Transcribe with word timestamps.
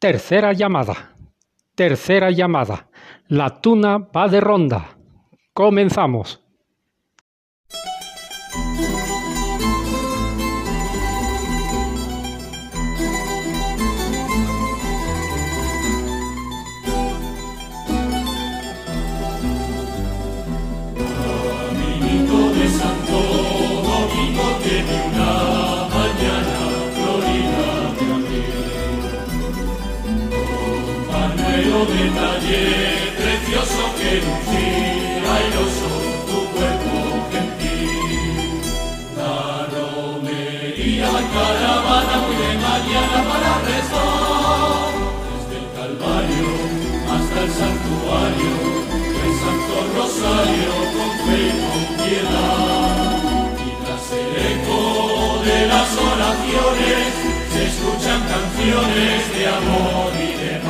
Tercera 0.00 0.54
llamada. 0.54 1.12
Tercera 1.74 2.30
llamada. 2.30 2.88
La 3.28 3.60
tuna 3.60 3.98
va 3.98 4.28
de 4.28 4.40
ronda. 4.40 4.96
Comenzamos. 5.52 6.42
Precioso 32.50 33.82
que 33.98 34.10
lucía 34.26 35.34
airoso 35.36 35.90
tu 36.28 36.38
cuerpo 36.54 36.96
gentil. 37.32 38.60
La 39.16 39.66
romería 39.74 41.10
caravana 41.34 42.16
muy 42.24 42.36
de 42.42 42.52
mañana 42.68 43.18
para 43.30 43.52
rezar 43.70 44.92
desde 45.26 45.56
el 45.60 45.66
Calvario 45.78 46.50
hasta 47.14 47.38
el 47.46 47.50
santuario, 47.60 48.52
el 49.24 49.32
Santo 49.42 49.74
Rosario 49.96 50.72
con 50.94 51.10
fe 51.24 51.40
y 51.46 51.60
con 51.62 51.82
piedad. 52.02 53.10
Y 53.64 53.70
tras 53.84 54.06
el 54.22 54.32
eco 54.52 54.80
de 55.44 55.58
las 55.66 55.90
oraciones 56.10 57.06
se 57.52 57.60
escuchan 57.70 58.20
canciones 58.34 59.18
de 59.34 59.46
amor 59.46 60.10
y 60.18 60.30
de 60.42 60.52
paz 60.60 60.69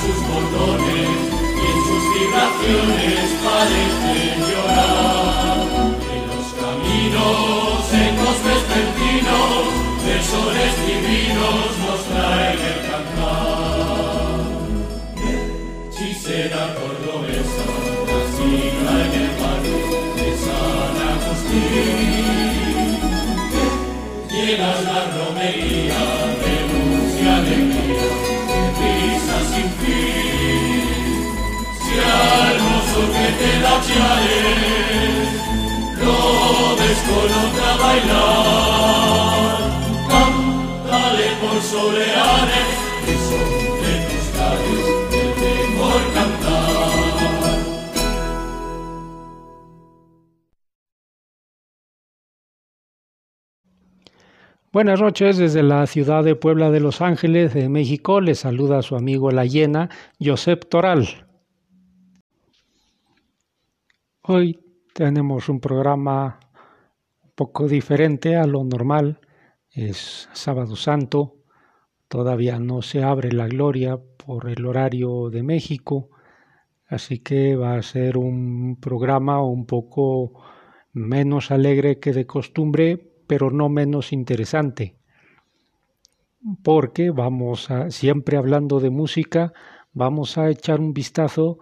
sus 0.00 0.16
bordones 0.26 1.08
y 1.56 1.66
en 1.70 1.78
sus 1.86 2.02
vibraciones 2.14 3.30
parecen 3.44 4.40
llorar. 4.50 5.19
Buenas 54.72 55.00
noches 55.00 55.36
desde 55.36 55.64
la 55.64 55.84
ciudad 55.88 56.22
de 56.22 56.36
Puebla 56.36 56.70
de 56.70 56.78
Los 56.78 57.00
Ángeles, 57.00 57.52
de 57.54 57.68
México. 57.68 58.20
Les 58.20 58.38
saluda 58.38 58.82
su 58.82 58.94
amigo 58.94 59.32
La 59.32 59.44
Hiena, 59.44 59.90
Josep 60.20 60.68
Toral. 60.68 61.29
Hoy 64.32 64.60
tenemos 64.94 65.48
un 65.48 65.58
programa 65.58 66.38
un 67.24 67.32
poco 67.34 67.66
diferente 67.66 68.36
a 68.36 68.46
lo 68.46 68.62
normal. 68.62 69.18
Es 69.72 70.28
sábado 70.34 70.76
santo. 70.76 71.38
Todavía 72.06 72.60
no 72.60 72.80
se 72.80 73.02
abre 73.02 73.32
la 73.32 73.48
gloria 73.48 73.98
por 74.24 74.48
el 74.48 74.64
horario 74.66 75.30
de 75.30 75.42
México. 75.42 76.10
Así 76.86 77.18
que 77.18 77.56
va 77.56 77.74
a 77.74 77.82
ser 77.82 78.16
un 78.16 78.76
programa 78.80 79.42
un 79.42 79.66
poco 79.66 80.40
menos 80.92 81.50
alegre 81.50 81.98
que 81.98 82.12
de 82.12 82.28
costumbre, 82.28 82.98
pero 83.26 83.50
no 83.50 83.68
menos 83.68 84.12
interesante. 84.12 84.94
Porque 86.62 87.10
vamos 87.10 87.68
a, 87.72 87.90
siempre 87.90 88.36
hablando 88.36 88.78
de 88.78 88.90
música, 88.90 89.52
vamos 89.92 90.38
a 90.38 90.48
echar 90.50 90.78
un 90.78 90.92
vistazo 90.92 91.58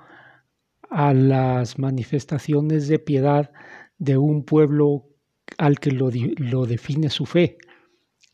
a 0.91 1.12
las 1.15 1.78
manifestaciones 1.78 2.88
de 2.88 2.99
piedad 2.99 3.53
de 3.99 4.16
un 4.16 4.44
pueblo 4.44 5.04
al 5.56 5.78
que 5.78 5.91
lo, 5.91 6.10
lo 6.37 6.66
define 6.66 7.10
su 7.10 7.26
fe. 7.26 7.59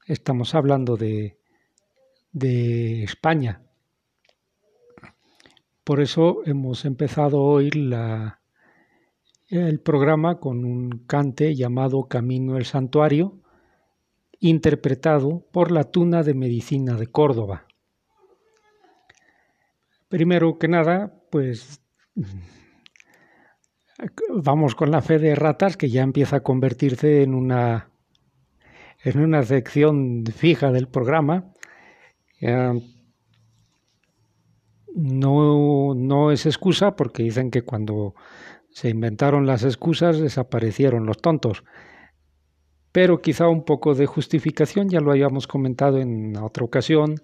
Estamos 0.07 0.55
hablando 0.55 0.97
de, 0.97 1.39
de 2.33 3.03
España. 3.03 3.63
Por 5.85 6.01
eso 6.01 6.43
hemos 6.47 6.85
empezado 6.85 7.43
hoy 7.43 7.71
la, 7.71 8.41
el 9.49 9.81
programa 9.81 10.41
con 10.41 10.65
un 10.65 11.05
cante 11.07 11.55
llamado 11.55 12.09
Camino 12.09 12.57
el 12.57 12.65
Santuario, 12.65 13.41
interpretado 14.41 15.47
por 15.53 15.71
la 15.71 15.85
Tuna 15.85 16.23
de 16.23 16.35
Medicina 16.35 16.95
de 16.97 17.07
Córdoba. 17.07 17.67
Primero 20.09 20.59
que 20.59 20.69
nada, 20.69 21.15
pues 21.31 21.81
vamos 24.31 24.75
con 24.75 24.91
la 24.91 25.03
fe 25.03 25.19
de 25.19 25.35
ratas 25.35 25.77
que 25.77 25.89
ya 25.89 26.03
empieza 26.03 26.37
a 26.37 26.43
convertirse 26.43 27.23
en 27.23 27.35
una 27.35 27.91
en 29.05 29.21
una 29.21 29.43
sección 29.43 30.25
fija 30.27 30.73
del 30.73 30.89
programa. 30.89 31.53
Eh, 32.41 32.81
no, 34.95 35.95
no 35.95 36.31
es 36.31 36.47
excusa 36.47 36.97
porque 36.97 37.23
dicen 37.23 37.51
que 37.51 37.63
cuando 37.63 38.15
se 38.71 38.89
inventaron 38.89 39.47
las 39.47 39.63
excusas, 39.63 40.19
desaparecieron 40.19 41.07
los 41.07 41.19
tontos. 41.19 41.65
Pero 42.93 43.21
quizá 43.21 43.49
un 43.49 43.65
poco 43.65 43.95
de 43.95 44.07
justificación, 44.07 44.89
ya 44.89 45.01
lo 45.01 45.11
habíamos 45.11 45.47
comentado 45.47 45.99
en 45.99 46.37
otra 46.37 46.65
ocasión, 46.65 47.17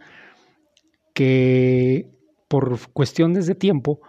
que 1.14 2.10
por 2.48 2.78
cuestiones 2.92 3.46
de 3.46 3.54
tiempo 3.54 4.00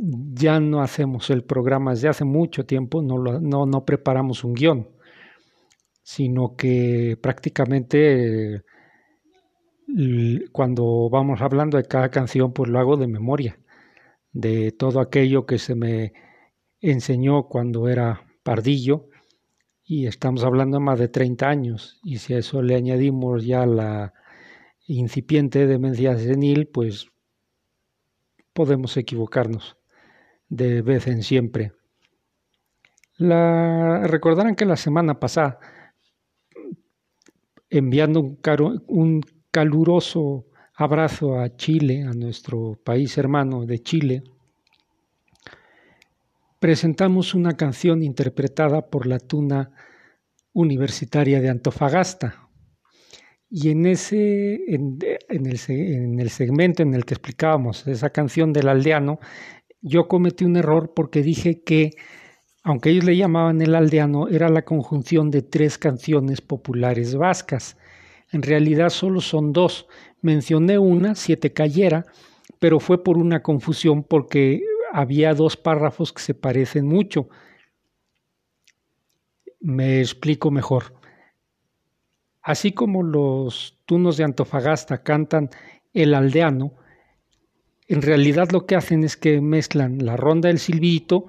ya 0.00 0.60
no 0.60 0.82
hacemos 0.82 1.30
el 1.30 1.44
programa 1.44 1.92
desde 1.92 2.08
hace 2.08 2.24
mucho 2.24 2.66
tiempo, 2.66 3.02
no, 3.02 3.18
lo, 3.18 3.40
no, 3.40 3.66
no 3.66 3.84
preparamos 3.84 4.44
un 4.44 4.54
guion, 4.54 4.88
sino 6.02 6.56
que 6.56 7.18
prácticamente 7.20 8.62
cuando 10.52 11.08
vamos 11.10 11.40
hablando 11.40 11.78
de 11.78 11.84
cada 11.84 12.10
canción, 12.10 12.52
pues 12.52 12.70
lo 12.70 12.78
hago 12.78 12.96
de 12.96 13.06
memoria, 13.06 13.58
de 14.32 14.72
todo 14.72 15.00
aquello 15.00 15.46
que 15.46 15.58
se 15.58 15.74
me 15.74 16.12
enseñó 16.80 17.44
cuando 17.44 17.88
era 17.88 18.26
pardillo, 18.42 19.08
y 19.84 20.06
estamos 20.06 20.42
hablando 20.44 20.78
de 20.78 20.84
más 20.84 20.98
de 20.98 21.08
30 21.08 21.48
años, 21.48 22.00
y 22.04 22.18
si 22.18 22.34
a 22.34 22.38
eso 22.38 22.60
le 22.62 22.74
añadimos 22.74 23.44
ya 23.44 23.64
la 23.66 24.12
incipiente 24.86 25.66
demencia 25.66 26.18
senil, 26.18 26.68
pues 26.68 27.08
podemos 28.52 28.96
equivocarnos 28.96 29.76
de 30.48 30.82
vez 30.82 31.06
en 31.06 31.22
siempre. 31.22 31.72
La, 33.18 34.06
recordarán 34.06 34.54
que 34.54 34.66
la 34.66 34.76
semana 34.76 35.18
pasada, 35.18 35.58
enviando 37.70 38.36
un, 38.88 39.22
caluroso 39.50 40.46
abrazo 40.74 41.40
a 41.40 41.56
Chile, 41.56 42.02
a 42.02 42.12
nuestro 42.12 42.78
país 42.84 43.16
hermano 43.16 43.64
de 43.64 43.78
Chile, 43.78 44.22
presentamos 46.58 47.34
una 47.34 47.56
canción 47.56 48.02
interpretada 48.02 48.86
por 48.90 49.06
la 49.06 49.18
Tuna 49.18 49.70
Universitaria 50.52 51.40
de 51.40 51.48
Antofagasta. 51.48 52.42
Y 53.48 53.70
en 53.70 53.86
ese, 53.86 54.60
en 54.68 56.20
el 56.20 56.28
segmento 56.30 56.82
en 56.82 56.92
el 56.92 57.04
que 57.06 57.14
explicábamos 57.14 57.86
esa 57.86 58.10
canción 58.10 58.52
del 58.52 58.68
aldeano, 58.68 59.20
yo 59.80 60.08
cometí 60.08 60.44
un 60.44 60.56
error 60.56 60.92
porque 60.94 61.22
dije 61.22 61.62
que 61.62 61.92
aunque 62.62 62.90
ellos 62.90 63.04
le 63.04 63.16
llamaban 63.16 63.62
el 63.62 63.76
aldeano, 63.76 64.26
era 64.26 64.48
la 64.48 64.64
conjunción 64.64 65.30
de 65.30 65.42
tres 65.42 65.78
canciones 65.78 66.40
populares 66.40 67.14
vascas. 67.14 67.76
En 68.32 68.42
realidad 68.42 68.88
solo 68.88 69.20
son 69.20 69.52
dos. 69.52 69.86
Mencioné 70.20 70.76
una, 70.76 71.14
Siete 71.14 71.52
Cayera, 71.52 72.06
pero 72.58 72.80
fue 72.80 73.04
por 73.04 73.18
una 73.18 73.40
confusión 73.40 74.02
porque 74.02 74.62
había 74.92 75.32
dos 75.32 75.56
párrafos 75.56 76.12
que 76.12 76.22
se 76.22 76.34
parecen 76.34 76.86
mucho. 76.86 77.28
Me 79.60 80.00
explico 80.00 80.50
mejor. 80.50 80.92
Así 82.42 82.72
como 82.72 83.04
los 83.04 83.78
tunos 83.86 84.16
de 84.16 84.24
Antofagasta 84.24 85.04
cantan 85.04 85.50
el 85.94 86.14
aldeano, 86.14 86.72
en 87.88 88.02
realidad 88.02 88.50
lo 88.50 88.66
que 88.66 88.74
hacen 88.74 89.04
es 89.04 89.16
que 89.16 89.40
mezclan 89.40 90.04
la 90.04 90.16
ronda 90.16 90.48
del 90.48 90.58
silbito 90.58 91.26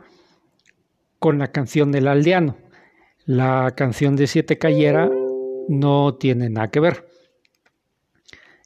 con 1.19 1.37
la 1.37 1.51
canción 1.51 1.91
del 1.91 2.07
aldeano. 2.07 2.57
La 3.25 3.73
canción 3.75 4.15
de 4.15 4.27
Siete 4.27 4.57
Cayera 4.57 5.09
no 5.67 6.15
tiene 6.15 6.49
nada 6.49 6.71
que 6.71 6.79
ver. 6.79 7.07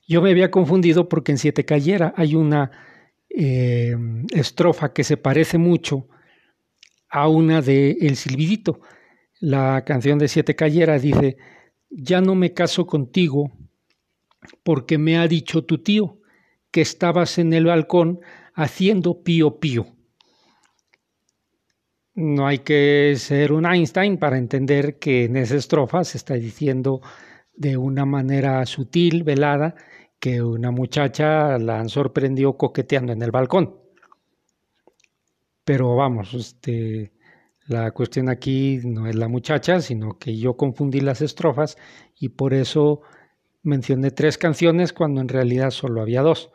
Yo 0.08 0.22
me 0.22 0.32
había 0.32 0.52
confundido 0.52 1.10
porque 1.10 1.32
en 1.34 1.38
Siete 1.38 1.66
Cayera 1.66 2.14
hay 2.16 2.36
una 2.36 2.72
eh, 3.30 3.96
estrofa 4.34 4.94
que 4.94 5.04
se 5.04 5.18
parece 5.18 5.58
mucho 5.58 6.08
a 7.10 7.28
una 7.28 7.62
de 7.62 7.98
El 8.00 8.16
Silbidito. 8.16 8.82
La 9.40 9.84
canción 9.86 10.18
de 10.18 10.28
Siete 10.28 10.56
Cayera 10.56 10.98
dice, 11.00 11.38
ya 11.90 12.22
no 12.22 12.36
me 12.36 12.54
caso 12.54 12.86
contigo 12.86 13.52
porque 14.64 14.98
me 14.98 15.18
ha 15.18 15.28
dicho 15.28 15.66
tu 15.66 15.80
tío 15.80 16.21
que 16.72 16.82
estabas 16.82 17.38
en 17.38 17.54
el 17.54 17.66
balcón 17.66 18.22
haciendo 18.54 19.24
pío 19.24 19.60
pío. 19.60 19.88
No 22.14 22.48
hay 22.48 22.60
que 22.60 23.16
ser 23.18 23.54
un 23.54 23.66
Einstein 23.66 24.18
para 24.18 24.38
entender 24.38 25.00
que 25.00 25.26
en 25.26 25.38
esa 25.38 25.56
estrofa 25.56 26.04
se 26.04 26.18
está 26.18 26.34
diciendo 26.34 27.02
de 27.56 27.78
una 27.78 28.06
manera 28.06 28.66
sutil, 28.66 29.24
velada, 29.24 29.76
que 30.20 30.42
una 30.42 30.72
muchacha 30.72 31.58
la 31.58 31.80
han 31.80 31.90
sorprendido 31.90 32.58
coqueteando 32.58 33.14
en 33.14 33.22
el 33.22 33.32
balcón. 33.32 33.78
Pero 35.64 35.96
vamos, 35.96 36.34
este, 36.34 37.14
la 37.68 37.92
cuestión 37.92 38.30
aquí 38.30 38.82
no 38.84 39.08
es 39.08 39.16
la 39.16 39.28
muchacha, 39.28 39.80
sino 39.80 40.18
que 40.18 40.38
yo 40.38 40.58
confundí 40.58 41.00
las 41.00 41.22
estrofas 41.22 41.78
y 42.20 42.30
por 42.30 42.54
eso 42.54 43.02
mencioné 43.64 44.12
tres 44.12 44.38
canciones 44.38 44.92
cuando 44.92 45.22
en 45.22 45.30
realidad 45.30 45.72
solo 45.72 46.02
había 46.02 46.22
dos. 46.22 46.52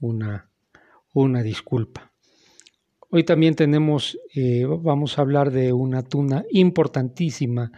Una, 0.00 0.50
una 1.12 1.42
disculpa. 1.42 2.12
Hoy 3.10 3.24
también 3.24 3.54
tenemos, 3.54 4.18
eh, 4.34 4.66
vamos 4.66 5.18
a 5.18 5.22
hablar 5.22 5.52
de 5.52 5.72
una 5.72 6.02
tuna 6.02 6.44
importantísima 6.50 7.70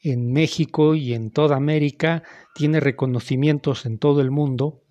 en 0.00 0.32
México 0.32 0.94
y 0.94 1.14
en 1.14 1.30
toda 1.30 1.56
América, 1.56 2.22
tiene 2.54 2.80
reconocimientos 2.80 3.86
en 3.86 3.98
todo 3.98 4.20
el 4.20 4.30
mundo 4.30 4.82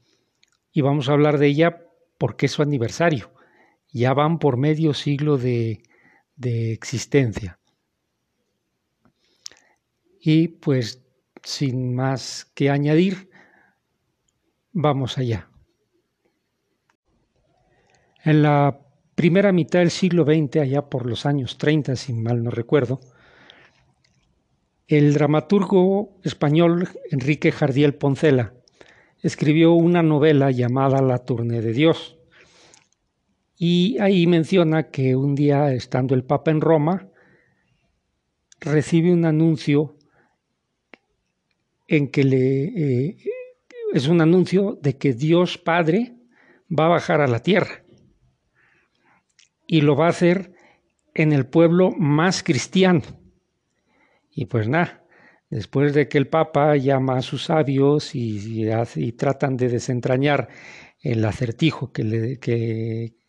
y 0.71 0.81
vamos 0.81 1.07
a 1.07 1.13
hablar 1.13 1.37
de 1.37 1.47
ella 1.47 1.87
porque 2.17 2.47
es 2.47 2.51
su 2.51 2.61
aniversario. 2.61 3.31
Ya 3.91 4.13
van 4.13 4.39
por 4.39 4.57
medio 4.57 4.93
siglo 4.93 5.37
de, 5.37 5.83
de 6.35 6.71
existencia. 6.73 7.59
Y 10.19 10.47
pues 10.47 11.03
sin 11.43 11.93
más 11.93 12.45
que 12.55 12.69
añadir, 12.69 13.29
vamos 14.71 15.17
allá. 15.17 15.49
En 18.25 18.41
la 18.41 18.79
primera 19.15 19.51
mitad 19.51 19.79
del 19.79 19.91
siglo 19.91 20.23
XX, 20.23 20.61
allá 20.61 20.83
por 20.83 21.05
los 21.05 21.25
años 21.25 21.57
30, 21.57 21.97
si 21.97 22.13
mal 22.13 22.41
no 22.41 22.51
recuerdo, 22.51 23.01
el 24.87 25.13
dramaturgo 25.13 26.17
español 26.23 26.87
Enrique 27.11 27.51
Jardiel 27.51 27.95
Poncela 27.95 28.53
escribió 29.21 29.73
una 29.73 30.03
novela 30.03 30.51
llamada 30.51 31.01
La 31.01 31.17
Tournée 31.19 31.61
de 31.61 31.73
Dios. 31.73 32.17
Y 33.57 33.97
ahí 33.99 34.25
menciona 34.25 34.83
que 34.83 35.17
un 35.17 35.35
día, 35.35 35.73
estando 35.73 36.15
el 36.15 36.23
Papa 36.23 36.51
en 36.51 36.61
Roma, 36.61 37.09
recibe 38.61 39.11
un 39.11 39.25
anuncio 39.25 39.97
en 41.87 42.07
que 42.07 42.23
le 42.23 42.63
eh, 42.63 43.17
es 43.91 44.07
un 44.07 44.21
anuncio 44.21 44.79
de 44.81 44.97
que 44.97 45.13
Dios 45.13 45.57
Padre 45.57 46.15
va 46.69 46.85
a 46.85 46.89
bajar 46.89 47.19
a 47.19 47.27
la 47.27 47.39
tierra 47.39 47.82
y 49.67 49.81
lo 49.81 49.95
va 49.95 50.07
a 50.07 50.09
hacer 50.09 50.53
en 51.13 51.31
el 51.31 51.45
pueblo 51.45 51.91
más 51.97 52.43
cristiano. 52.43 53.01
Y 54.31 54.45
pues 54.45 54.67
nada, 54.67 55.03
después 55.49 55.93
de 55.93 56.07
que 56.07 56.17
el 56.17 56.27
Papa 56.27 56.75
llama 56.75 57.17
a 57.17 57.21
sus 57.21 57.45
sabios 57.45 58.15
y, 58.15 58.65
tratan 59.17 59.57
de 59.57 59.69
desentrañar 59.69 60.47
el 61.01 61.23
acertijo 61.25 61.91
que 61.91 62.03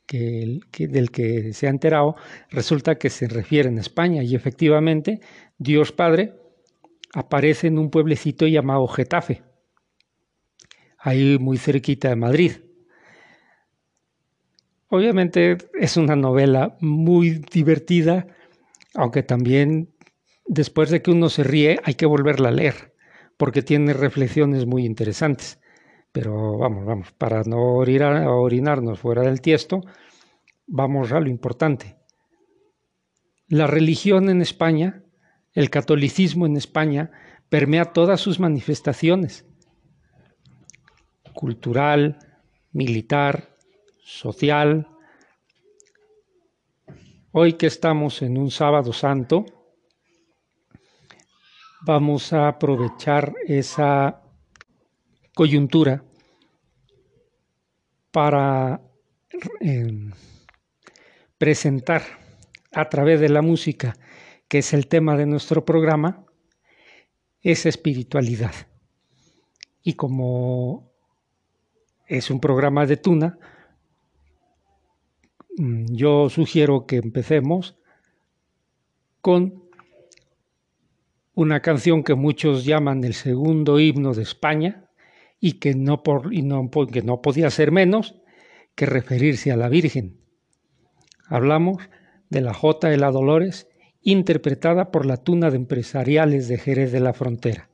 del 0.08 1.10
que 1.10 1.52
se 1.52 1.66
ha 1.66 1.70
enterado, 1.70 2.16
resulta 2.50 2.96
que 2.96 3.10
se 3.10 3.28
refiere 3.28 3.68
en 3.68 3.78
España 3.78 4.22
y 4.22 4.34
efectivamente 4.34 5.20
Dios 5.58 5.92
Padre 5.92 6.34
aparece 7.14 7.68
en 7.68 7.78
un 7.78 7.90
pueblecito 7.90 8.46
llamado 8.46 8.86
Getafe, 8.88 9.42
ahí 10.98 11.38
muy 11.38 11.58
cerquita 11.58 12.08
de 12.08 12.16
Madrid. 12.16 12.52
Obviamente 14.94 15.58
es 15.80 15.96
una 15.96 16.14
novela 16.14 16.76
muy 16.78 17.42
divertida, 17.52 18.28
aunque 18.94 19.24
también 19.24 19.92
después 20.46 20.88
de 20.88 21.02
que 21.02 21.10
uno 21.10 21.28
se 21.30 21.42
ríe 21.42 21.80
hay 21.82 21.94
que 21.94 22.06
volverla 22.06 22.50
a 22.50 22.52
leer, 22.52 22.94
porque 23.36 23.62
tiene 23.62 23.92
reflexiones 23.92 24.66
muy 24.66 24.86
interesantes. 24.86 25.60
Pero 26.12 26.58
vamos, 26.58 26.84
vamos, 26.84 27.10
para 27.10 27.42
no 27.42 27.74
orinarnos 27.74 29.00
fuera 29.00 29.22
del 29.22 29.40
tiesto, 29.40 29.80
vamos 30.68 31.10
a 31.10 31.18
lo 31.18 31.28
importante. 31.28 31.96
La 33.48 33.66
religión 33.66 34.30
en 34.30 34.42
España, 34.42 35.02
el 35.54 35.70
catolicismo 35.70 36.46
en 36.46 36.56
España, 36.56 37.10
permea 37.48 37.86
todas 37.86 38.20
sus 38.20 38.38
manifestaciones, 38.38 39.44
cultural, 41.32 42.20
militar, 42.70 43.53
social. 44.04 44.87
Hoy 47.32 47.54
que 47.54 47.66
estamos 47.66 48.20
en 48.20 48.37
un 48.37 48.50
sábado 48.50 48.92
santo, 48.92 49.46
vamos 51.80 52.32
a 52.32 52.49
aprovechar 52.49 53.34
esa 53.46 54.23
coyuntura 55.34 56.04
para 58.12 58.80
em, 59.61 60.12
presentar 61.38 62.02
a 62.73 62.88
través 62.88 63.20
de 63.20 63.30
la 63.30 63.42
música, 63.42 63.96
que 64.49 64.58
es 64.58 64.75
el 64.75 64.87
tema 64.87 65.16
de 65.16 65.26
nuestro 65.26 65.64
programa, 65.64 66.25
esa 67.40 67.70
espiritualidad. 67.70 68.54
Y 69.82 69.94
como 69.94 70.92
es 72.06 72.30
un 72.30 72.38
programa 72.38 72.87
de 72.87 72.99
tuna, 72.99 73.38
yo 75.56 76.28
sugiero 76.30 76.87
que 76.87 76.96
empecemos 76.96 77.76
con 79.20 79.64
una 81.34 81.61
canción 81.61 82.02
que 82.02 82.14
muchos 82.14 82.64
llaman 82.64 83.04
el 83.04 83.14
segundo 83.14 83.78
himno 83.80 84.14
de 84.14 84.23
España 84.23 84.90
y 85.40 85.54
que 85.54 85.75
no, 85.75 86.02
por, 86.02 86.32
y 86.32 86.42
no, 86.42 86.70
que 86.90 87.02
no 87.02 87.20
podía 87.20 87.50
ser 87.50 87.73
menos 87.73 88.16
que 88.75 88.87
referirse 88.87 89.52
a 89.52 89.56
la 89.56 89.68
Virgen. 89.68 90.20
Hablamos 91.26 91.78
de 92.30 92.40
la 92.40 92.54
Jota 92.54 92.88
de 92.88 92.96
la 92.96 93.11
Dolores 93.11 93.68
interpretada 94.02 94.90
por 94.90 95.06
la 95.06 95.16
Tuna 95.16 95.50
de 95.50 95.56
Empresariales 95.56 96.49
de 96.49 96.58
Jerez 96.58 96.92
de 96.92 97.00
la 97.00 97.14
Frontera. 97.14 97.70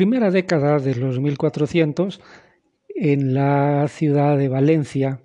Primera 0.00 0.30
década 0.30 0.78
de 0.78 0.94
los 0.94 1.20
1400, 1.20 2.22
en 2.88 3.34
la 3.34 3.86
ciudad 3.86 4.38
de 4.38 4.48
Valencia, 4.48 5.20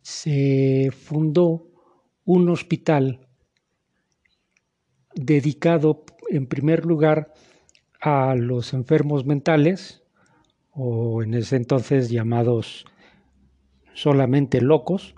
se 0.00 0.90
fundó 0.90 1.68
un 2.24 2.48
hospital 2.48 3.28
dedicado 5.14 6.06
en 6.30 6.46
primer 6.46 6.86
lugar 6.86 7.34
a 8.00 8.34
los 8.34 8.72
enfermos 8.72 9.26
mentales, 9.26 10.04
o 10.70 11.22
en 11.22 11.34
ese 11.34 11.56
entonces 11.56 12.08
llamados 12.08 12.86
solamente 13.92 14.62
locos, 14.62 15.14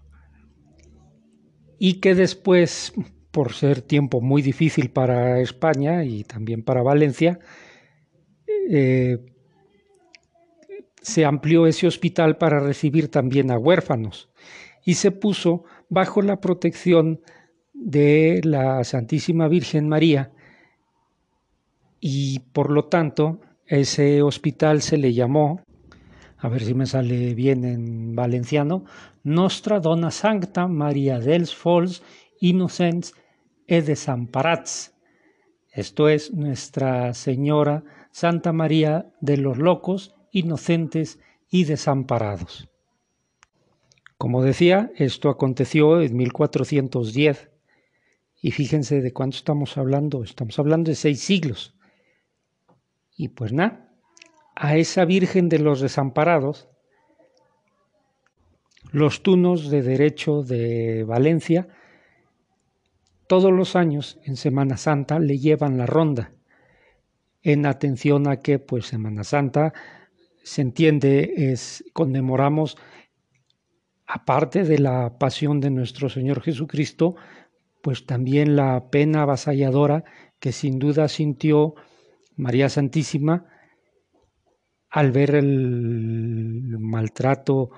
y 1.78 2.00
que 2.00 2.16
después, 2.16 2.92
por 3.30 3.52
ser 3.52 3.82
tiempo 3.82 4.20
muy 4.20 4.42
difícil 4.42 4.90
para 4.90 5.38
España 5.38 6.02
y 6.02 6.25
también 6.25 6.64
para 6.64 6.82
Valencia, 6.82 7.38
eh, 8.71 9.19
se 11.00 11.25
amplió 11.25 11.66
ese 11.66 11.87
hospital 11.87 12.37
para 12.37 12.61
recibir 12.61 13.11
también 13.11 13.50
a 13.50 13.59
huérfanos 13.59 14.31
y 14.85 14.95
se 14.95 15.11
puso 15.11 15.64
bajo 15.88 16.23
la 16.23 16.40
protección 16.40 17.21
de 17.73 18.40
la 18.45 18.85
Santísima 18.85 19.49
Virgen 19.49 19.88
María 19.88 20.33
y 22.00 22.40
por 22.52 22.71
lo 22.71 22.87
tanto 22.87 23.40
ese 23.66 24.23
hospital 24.23 24.83
se 24.83 24.99
le 24.99 25.14
llamó, 25.14 25.62
a 26.37 26.49
ver 26.49 26.62
si 26.62 26.75
me 26.75 26.87
sale 26.87 27.35
bien 27.35 27.64
en 27.64 28.14
valenciano, 28.14 28.85
Nostra 29.23 29.78
Dona 29.81 30.11
Sancta 30.11 30.66
Maria 30.66 31.21
dels 31.21 31.54
Fols 31.54 32.02
Innocents 32.40 33.14
e 33.66 33.81
Desamparats. 33.83 34.92
Esto 35.72 36.10
es 36.10 36.34
Nuestra 36.34 37.14
Señora 37.14 37.82
Santa 38.10 38.52
María 38.52 39.10
de 39.22 39.38
los 39.38 39.56
locos, 39.56 40.14
inocentes 40.30 41.18
y 41.48 41.64
desamparados. 41.64 42.68
Como 44.18 44.42
decía, 44.42 44.92
esto 44.96 45.30
aconteció 45.30 46.02
en 46.02 46.14
1410. 46.14 47.48
Y 48.42 48.50
fíjense 48.50 49.00
de 49.00 49.14
cuánto 49.14 49.38
estamos 49.38 49.78
hablando. 49.78 50.22
Estamos 50.22 50.58
hablando 50.58 50.90
de 50.90 50.94
seis 50.94 51.20
siglos. 51.20 51.74
Y 53.16 53.28
pues 53.28 53.54
nada, 53.54 53.94
a 54.54 54.76
esa 54.76 55.06
Virgen 55.06 55.48
de 55.48 55.58
los 55.58 55.80
desamparados, 55.80 56.68
los 58.90 59.22
tunos 59.22 59.70
de 59.70 59.80
derecho 59.80 60.42
de 60.42 61.04
Valencia, 61.04 61.68
todos 63.32 63.50
los 63.50 63.76
años 63.76 64.18
en 64.24 64.36
Semana 64.36 64.76
Santa 64.76 65.18
le 65.18 65.38
llevan 65.38 65.78
la 65.78 65.86
ronda 65.86 66.33
en 67.40 67.64
atención 67.64 68.28
a 68.28 68.42
que 68.42 68.59
pues 68.59 68.85
Semana 68.85 69.24
Santa 69.24 69.72
se 70.42 70.61
entiende 70.61 71.33
es 71.35 71.83
conmemoramos 71.94 72.76
aparte 74.04 74.64
de 74.64 74.78
la 74.78 75.16
pasión 75.18 75.61
de 75.61 75.70
nuestro 75.70 76.11
Señor 76.11 76.42
Jesucristo, 76.42 77.16
pues 77.80 78.04
también 78.04 78.54
la 78.54 78.90
pena 78.90 79.22
avasalladora 79.22 80.04
que 80.38 80.52
sin 80.52 80.78
duda 80.78 81.09
sintió 81.09 81.74
María 82.37 82.68
Santísima 82.68 83.46
al 84.90 85.11
ver 85.11 85.37
el 85.37 86.76
maltrato, 86.78 87.70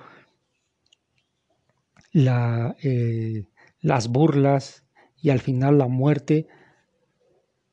eh, 2.13 3.45
las 3.79 4.09
burlas 4.09 4.84
y 5.25 5.31
al 5.31 5.39
final 5.39 5.79
la 5.79 5.87
muerte 5.87 6.47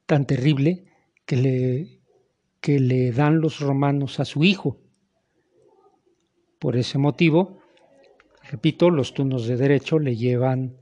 tan 0.07 0.27
terrible 0.27 0.87
que 1.27 1.37
le, 1.37 2.01
que 2.63 2.81
le 2.81 3.13
dan 3.13 3.43
los 3.43 3.61
romanos 3.61 4.21
a 4.21 4.25
su 4.25 4.43
hijo. 4.43 4.79
Por 6.59 6.79
ese 6.79 6.97
motivo, 6.97 7.59
repito, 8.51 8.89
los 8.89 9.13
turnos 9.13 9.47
de 9.47 9.59
derecho 9.59 9.99
le 9.99 10.17
llevan, 10.17 10.79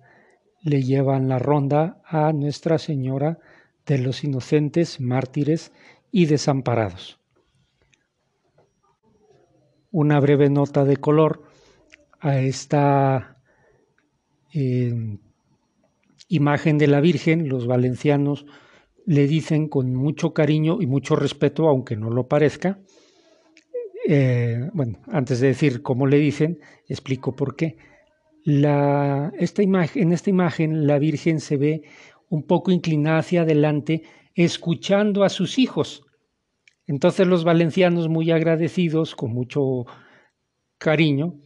le 0.62 0.84
llevan 0.84 1.28
la 1.28 1.40
ronda 1.40 2.02
a 2.04 2.32
Nuestra 2.32 2.78
Señora 2.78 3.40
de 3.84 3.98
los 3.98 4.22
Inocentes, 4.22 5.00
Mártires 5.00 5.72
y 6.12 6.26
Desamparados. 6.26 7.18
Una 9.90 10.20
breve 10.20 10.50
nota 10.50 10.84
de 10.84 10.98
color 10.98 11.42
a 12.20 12.38
esta 12.38 13.42
eh, 14.54 15.18
imagen 16.30 16.78
de 16.78 16.86
la 16.86 17.00
Virgen, 17.00 17.48
los 17.48 17.66
valencianos 17.66 18.46
le 19.04 19.26
dicen 19.26 19.68
con 19.68 19.94
mucho 19.94 20.32
cariño 20.32 20.78
y 20.80 20.86
mucho 20.86 21.16
respeto, 21.16 21.68
aunque 21.68 21.96
no 21.96 22.08
lo 22.08 22.28
parezca. 22.28 22.78
Eh, 24.06 24.70
bueno, 24.72 25.00
antes 25.08 25.40
de 25.40 25.48
decir 25.48 25.82
cómo 25.82 26.06
le 26.06 26.18
dicen, 26.18 26.60
explico 26.88 27.34
por 27.34 27.56
qué. 27.56 27.76
Esta 28.44 29.62
imagen, 29.62 30.02
en 30.04 30.12
esta 30.12 30.30
imagen 30.30 30.86
la 30.86 30.98
Virgen 30.98 31.40
se 31.40 31.56
ve 31.56 31.82
un 32.28 32.44
poco 32.44 32.70
inclinada 32.70 33.18
hacia 33.18 33.42
adelante, 33.42 34.02
escuchando 34.34 35.24
a 35.24 35.28
sus 35.28 35.58
hijos. 35.58 36.06
Entonces 36.86 37.26
los 37.26 37.42
valencianos, 37.42 38.08
muy 38.08 38.30
agradecidos, 38.30 39.16
con 39.16 39.32
mucho 39.32 39.84
cariño, 40.78 41.40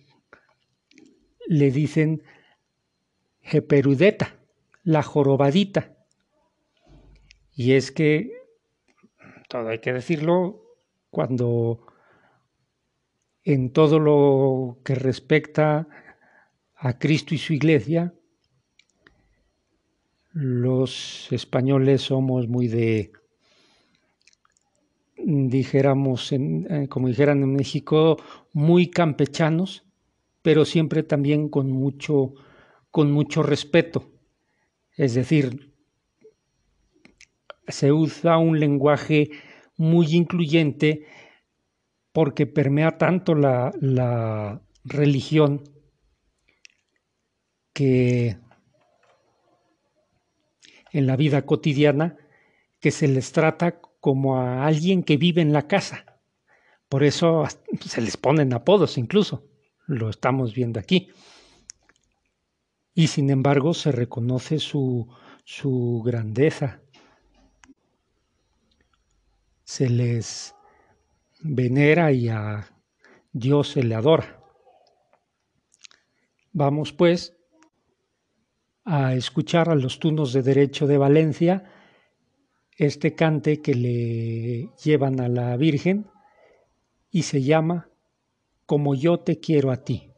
le 1.47 1.70
dicen 1.70 2.23
Jeperudeta, 3.40 4.43
la 4.85 5.03
jorobadita. 5.03 5.97
Y 7.57 7.73
es 7.73 7.90
que, 7.90 8.31
todo 9.49 9.68
hay 9.68 9.81
que 9.81 9.92
decirlo, 9.92 10.61
cuando 11.11 11.87
en 13.44 13.73
todo 13.73 13.99
lo 13.99 14.79
que 14.85 14.94
respecta 14.94 15.87
a 16.77 16.99
Cristo 16.99 17.35
y 17.35 17.38
su 17.38 17.53
iglesia, 17.53 18.14
los 20.33 21.31
españoles 21.31 22.03
somos 22.03 22.49
muy 22.49 22.66
de, 22.66 23.12
dijéramos, 25.16 26.33
eh, 26.33 26.87
como 26.88 27.09
dijeran 27.09 27.42
en 27.42 27.55
México, 27.55 28.16
muy 28.53 28.90
campechanos, 28.90 29.85
pero 30.42 30.64
siempre 30.64 31.03
también 31.03 31.49
con 31.49 31.70
mucho, 31.70 32.35
con 32.90 33.12
mucho 33.12 33.42
respeto. 33.42 34.13
Es 34.96 35.14
decir, 35.14 35.74
se 37.66 37.92
usa 37.92 38.38
un 38.38 38.61
lenguaje 38.61 39.30
muy 39.76 40.14
incluyente 40.14 41.07
porque 42.12 42.46
permea 42.46 42.96
tanto 42.96 43.35
la, 43.35 44.61
religión 44.87 45.64
que 47.72 48.37
en 50.92 51.07
la 51.07 51.16
vida 51.16 51.46
cotidiana 51.46 52.18
que 52.80 52.90
se 52.90 53.09
les 53.09 53.33
trata 53.33 53.80
como 53.98 54.37
a 54.37 54.66
alguien 54.66 55.02
que 55.02 55.16
vive 55.16 55.40
en 55.40 55.54
la 55.54 55.66
casa. 55.66 56.20
Por 56.88 57.02
eso 57.02 57.44
se 57.80 58.00
les 58.02 58.18
ponen 58.18 58.52
apodos 58.52 58.98
incluso, 58.98 59.48
lo 59.87 60.11
estamos 60.11 60.54
viendo 60.54 60.78
aquí. 60.78 61.09
Y 62.94 63.09
sin 63.09 63.30
embargo 63.30 63.74
se 63.74 63.90
reconoce 63.90 64.59
su, 64.59 65.09
su 65.44 66.02
grandeza, 66.04 66.80
se 69.64 69.88
les 69.88 70.54
venera 71.40 72.12
y 72.12 72.28
a 72.28 72.66
Dios 73.33 73.70
se 73.70 73.83
le 73.83 73.94
adora. 73.94 74.40
Vamos 76.52 76.92
pues 76.92 77.37
a 78.85 79.14
escuchar 79.14 79.68
a 79.68 79.74
los 79.74 79.98
tunos 79.98 80.33
de 80.33 80.42
derecho 80.42 80.87
de 80.87 80.98
Valencia 80.98 81.64
este 82.76 83.14
cante 83.14 83.61
que 83.61 83.74
le 83.74 84.70
llevan 84.83 85.20
a 85.20 85.28
la 85.28 85.57
Virgen 85.57 86.07
y 87.11 87.22
se 87.22 87.42
llama 87.42 87.88
Como 88.66 88.94
yo 88.94 89.18
te 89.18 89.40
quiero 89.40 89.70
a 89.70 89.85
ti. 89.85 90.13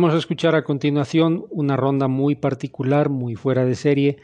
Vamos 0.00 0.14
a 0.14 0.18
escuchar 0.18 0.54
a 0.54 0.62
continuación 0.62 1.44
una 1.50 1.76
ronda 1.76 2.06
muy 2.06 2.36
particular, 2.36 3.08
muy 3.08 3.34
fuera 3.34 3.64
de 3.64 3.74
serie, 3.74 4.18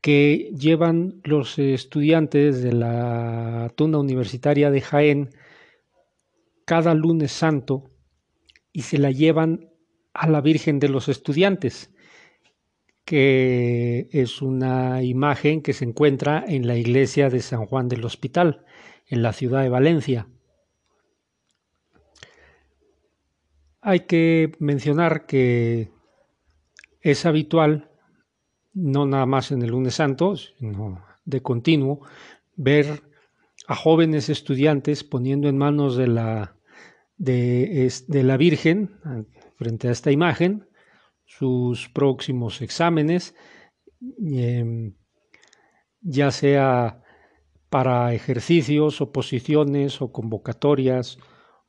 que 0.00 0.50
llevan 0.58 1.20
los 1.22 1.56
estudiantes 1.60 2.64
de 2.64 2.72
la 2.72 3.70
tunda 3.76 4.00
universitaria 4.00 4.72
de 4.72 4.80
Jaén 4.80 5.30
cada 6.64 6.94
lunes 6.94 7.30
santo 7.30 7.92
y 8.72 8.82
se 8.82 8.98
la 8.98 9.12
llevan 9.12 9.70
a 10.12 10.26
la 10.26 10.40
Virgen 10.40 10.80
de 10.80 10.88
los 10.88 11.08
Estudiantes, 11.08 11.94
que 13.04 14.08
es 14.10 14.42
una 14.42 15.04
imagen 15.04 15.62
que 15.62 15.74
se 15.74 15.84
encuentra 15.84 16.44
en 16.44 16.66
la 16.66 16.74
iglesia 16.74 17.30
de 17.30 17.38
San 17.38 17.66
Juan 17.66 17.86
del 17.86 18.04
Hospital, 18.04 18.64
en 19.06 19.22
la 19.22 19.32
ciudad 19.32 19.62
de 19.62 19.68
Valencia. 19.68 20.26
Hay 23.88 24.00
que 24.00 24.50
mencionar 24.58 25.26
que 25.26 25.92
es 27.02 27.24
habitual, 27.24 27.88
no 28.74 29.06
nada 29.06 29.26
más 29.26 29.52
en 29.52 29.62
el 29.62 29.70
lunes 29.70 29.94
santo, 29.94 30.34
sino 30.34 31.04
de 31.24 31.40
continuo, 31.40 32.00
ver 32.56 33.04
a 33.68 33.76
jóvenes 33.76 34.28
estudiantes 34.28 35.04
poniendo 35.04 35.48
en 35.48 35.56
manos 35.56 35.96
de 35.96 36.08
la, 36.08 36.56
de, 37.16 37.88
la 38.08 38.36
Virgen, 38.36 38.90
frente 39.54 39.86
a 39.86 39.92
esta 39.92 40.10
imagen, 40.10 40.68
sus 41.24 41.88
próximos 41.88 42.62
exámenes, 42.62 43.36
em, 44.18 44.96
ya 46.00 46.32
sea 46.32 47.04
para 47.70 48.12
ejercicios, 48.14 49.00
oposiciones 49.00 50.02
o 50.02 50.10
convocatorias 50.10 51.18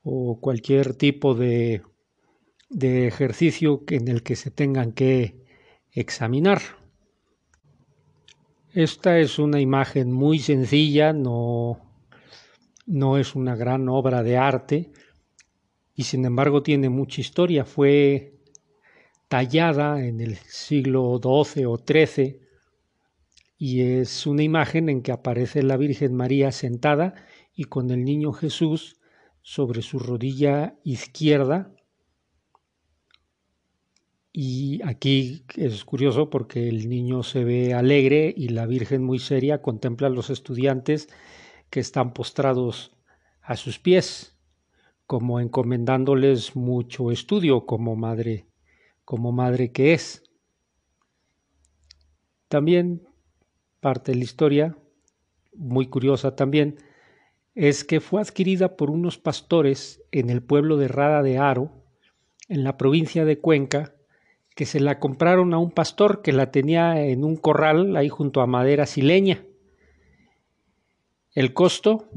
o 0.01 0.39
cualquier 0.41 0.95
tipo 0.95 1.35
de 1.35 1.83
de 2.69 3.07
ejercicio 3.07 3.83
en 3.87 4.07
el 4.07 4.23
que 4.23 4.35
se 4.35 4.51
tengan 4.51 4.91
que 4.91 5.35
examinar. 5.91 6.61
Esta 8.73 9.19
es 9.19 9.39
una 9.39 9.59
imagen 9.59 10.11
muy 10.11 10.39
sencilla, 10.39 11.13
no, 11.13 11.79
no 12.85 13.17
es 13.17 13.35
una 13.35 13.55
gran 13.55 13.89
obra 13.89 14.21
de 14.21 14.37
arte 14.37 14.91
y 15.95 16.03
sin 16.03 16.25
embargo 16.25 16.61
tiene 16.61 16.89
mucha 16.89 17.21
historia. 17.21 17.65
Fue 17.65 18.33
tallada 19.27 20.05
en 20.05 20.21
el 20.21 20.35
siglo 20.35 21.19
XII 21.21 21.65
o 21.65 21.77
XIII 21.77 22.41
y 23.57 23.81
es 23.81 24.27
una 24.27 24.43
imagen 24.43 24.89
en 24.89 25.01
que 25.01 25.11
aparece 25.11 25.63
la 25.63 25.77
Virgen 25.77 26.13
María 26.13 26.51
sentada 26.51 27.15
y 27.55 27.63
con 27.63 27.89
el 27.89 28.03
niño 28.03 28.31
Jesús 28.33 28.97
sobre 29.41 29.81
su 29.81 29.97
rodilla 29.97 30.75
izquierda 30.83 31.73
y 34.39 34.83
aquí 34.83 35.43
es 35.55 35.83
curioso 35.83 36.29
porque 36.29 36.69
el 36.69 36.89
niño 36.89 37.23
se 37.23 37.43
ve 37.43 37.73
alegre 37.73 38.31
y 38.37 38.49
la 38.49 38.67
Virgen 38.67 39.01
muy 39.01 39.17
seria 39.17 39.63
contempla 39.63 40.09
a 40.09 40.11
los 40.11 40.29
estudiantes 40.29 41.09
que 41.71 41.79
están 41.79 42.13
postrados 42.13 42.95
a 43.41 43.55
sus 43.55 43.79
pies, 43.79 44.37
como 45.07 45.39
encomendándoles 45.39 46.55
mucho 46.55 47.09
estudio 47.09 47.65
como 47.65 47.95
madre, 47.95 48.45
como 49.05 49.31
madre 49.31 49.71
que 49.71 49.93
es. 49.93 50.21
También 52.47 53.07
parte 53.79 54.11
de 54.11 54.19
la 54.19 54.23
historia, 54.23 54.77
muy 55.55 55.87
curiosa 55.87 56.35
también, 56.35 56.75
es 57.55 57.83
que 57.83 57.99
fue 57.99 58.21
adquirida 58.21 58.77
por 58.77 58.91
unos 58.91 59.17
pastores 59.17 60.03
en 60.11 60.29
el 60.29 60.43
pueblo 60.43 60.77
de 60.77 60.89
Rada 60.89 61.23
de 61.23 61.39
Aro, 61.39 61.71
en 62.49 62.63
la 62.63 62.77
provincia 62.77 63.25
de 63.25 63.39
Cuenca, 63.39 63.96
que 64.57 64.65
se 64.65 64.79
la 64.79 64.97
compraron 64.97 65.53
a 65.53 65.59
un 65.59 65.69
pastor 65.69 66.23
que 66.23 66.33
la 66.33 66.49
tenía 66.49 66.99
en 67.05 67.23
un 67.23 67.35
corral 67.35 67.95
ahí 67.95 68.09
junto 68.09 68.41
a 68.41 68.47
madera 68.47 68.87
sileña. 68.87 69.45
El 71.31 71.53
costo 71.53 72.09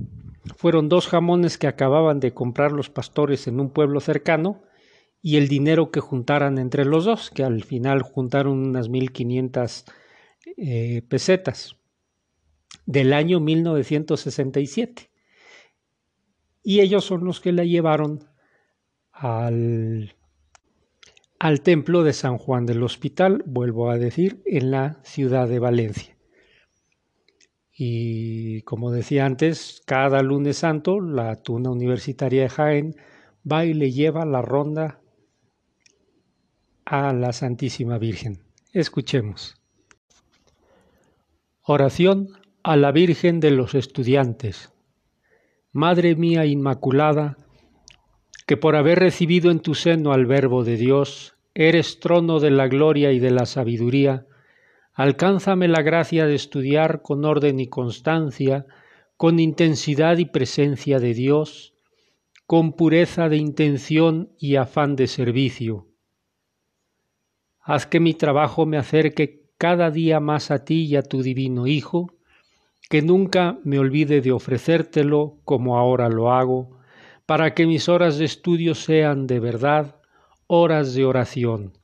fueron 0.57 0.89
dos 0.89 1.07
jamones 1.07 1.59
que 1.59 1.67
acababan 1.67 2.19
de 2.19 2.33
comprar 2.33 2.73
los 2.73 2.89
pastores 2.89 3.47
en 3.47 3.61
un 3.61 3.69
pueblo 3.69 4.01
cercano 4.01 4.63
y 5.21 5.37
el 5.37 5.49
dinero 5.49 5.91
que 5.91 6.01
juntaran 6.01 6.57
entre 6.57 6.87
los 6.87 7.05
dos, 7.05 7.29
que 7.29 7.45
al 7.45 7.63
final 7.63 8.01
juntaron 8.01 8.59
unas 8.67 8.89
1500 8.89 9.85
eh, 10.57 11.03
pesetas 11.11 11.77
del 12.87 13.13
año 13.13 13.39
1967. 13.41 15.11
Y 16.63 16.81
ellos 16.81 17.05
son 17.05 17.23
los 17.27 17.39
que 17.39 17.53
la 17.53 17.65
llevaron 17.65 18.25
al 19.13 20.15
al 21.41 21.63
templo 21.63 22.05
de 22.05 22.13
San 22.13 22.37
Juan 22.37 22.67
del 22.67 22.83
Hospital, 22.83 23.43
vuelvo 23.47 23.91
a 23.91 23.97
decir, 23.97 24.43
en 24.45 24.71
la 24.71 25.01
ciudad 25.05 25.49
de 25.49 25.59
Valencia. 25.59 26.19
Y 27.73 28.61
como 28.63 28.91
decía 28.91 29.25
antes, 29.25 29.83
cada 29.87 30.23
lunes 30.23 30.59
santo 30.59 31.01
la 31.01 31.37
tuna 31.37 31.71
universitaria 31.71 32.43
de 32.43 32.49
Jaén 32.51 32.97
va 33.51 33.65
y 33.65 33.73
le 33.73 33.91
lleva 33.91 34.27
la 34.27 34.43
ronda 34.43 35.01
a 36.85 37.15
la 37.15 37.33
Santísima 37.33 37.97
Virgen. 37.97 38.43
Escuchemos. 38.75 39.57
Oración 41.63 42.29
a 42.63 42.77
la 42.77 42.93
Virgen 42.93 43.41
de 43.41 43.51
los 43.53 43.75
Estudiantes. 43.75 44.75
Madre 45.73 46.17
mía 46.17 46.45
Inmaculada, 46.45 47.39
que 48.51 48.57
por 48.57 48.75
haber 48.75 48.99
recibido 48.99 49.53
en 49.53 49.61
tu 49.61 49.77
seno 49.77 50.13
al 50.13 50.27
Verbo 50.27 50.65
de 50.65 50.77
Dios, 50.77 51.37
eres 51.55 52.01
trono 52.01 52.41
de 52.41 52.51
la 52.51 52.67
gloria 52.67 53.13
y 53.13 53.21
de 53.21 53.31
la 53.31 53.47
sabiduría, 53.47 54.27
alcánzame 54.93 55.69
la 55.69 55.83
gracia 55.83 56.27
de 56.27 56.35
estudiar 56.35 57.01
con 57.01 57.25
orden 57.25 57.61
y 57.61 57.69
constancia, 57.69 58.67
con 59.17 59.39
intensidad 59.39 60.19
y 60.19 60.25
presencia 60.25 60.99
de 60.99 61.15
Dios, 61.15 61.75
con 62.49 62.73
pureza 62.73 63.29
de 63.29 63.37
intención 63.37 64.33
y 64.37 64.57
afán 64.57 64.97
de 64.97 65.07
servicio. 65.07 65.87
Haz 67.61 67.87
que 67.87 68.01
mi 68.01 68.15
trabajo 68.15 68.67
me 68.67 68.79
acerque 68.79 69.45
cada 69.59 69.93
día 69.93 70.19
más 70.19 70.51
a 70.51 70.65
ti 70.65 70.87
y 70.87 70.97
a 70.97 71.03
tu 71.03 71.23
divino 71.23 71.69
Hijo, 71.69 72.15
que 72.89 73.01
nunca 73.01 73.61
me 73.63 73.79
olvide 73.79 74.21
de 74.21 74.33
ofrecértelo 74.33 75.39
como 75.45 75.79
ahora 75.79 76.09
lo 76.09 76.33
hago, 76.33 76.80
para 77.31 77.55
que 77.55 77.65
mis 77.65 77.89
horas 77.89 78.19
de 78.19 78.25
estudio 78.25 78.75
sean 78.75 79.29
de 79.29 79.39
verdad 79.39 80.01
horas 80.49 80.95
de 80.95 81.05
oración. 81.05 81.79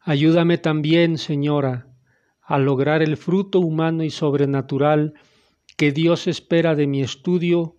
Ayúdame 0.00 0.58
también, 0.58 1.16
Señora, 1.16 1.86
a 2.42 2.58
lograr 2.58 3.02
el 3.02 3.16
fruto 3.16 3.60
humano 3.60 4.02
y 4.02 4.10
sobrenatural 4.10 5.14
que 5.78 5.92
Dios 5.92 6.26
espera 6.26 6.74
de 6.74 6.86
mi 6.86 7.00
estudio 7.00 7.78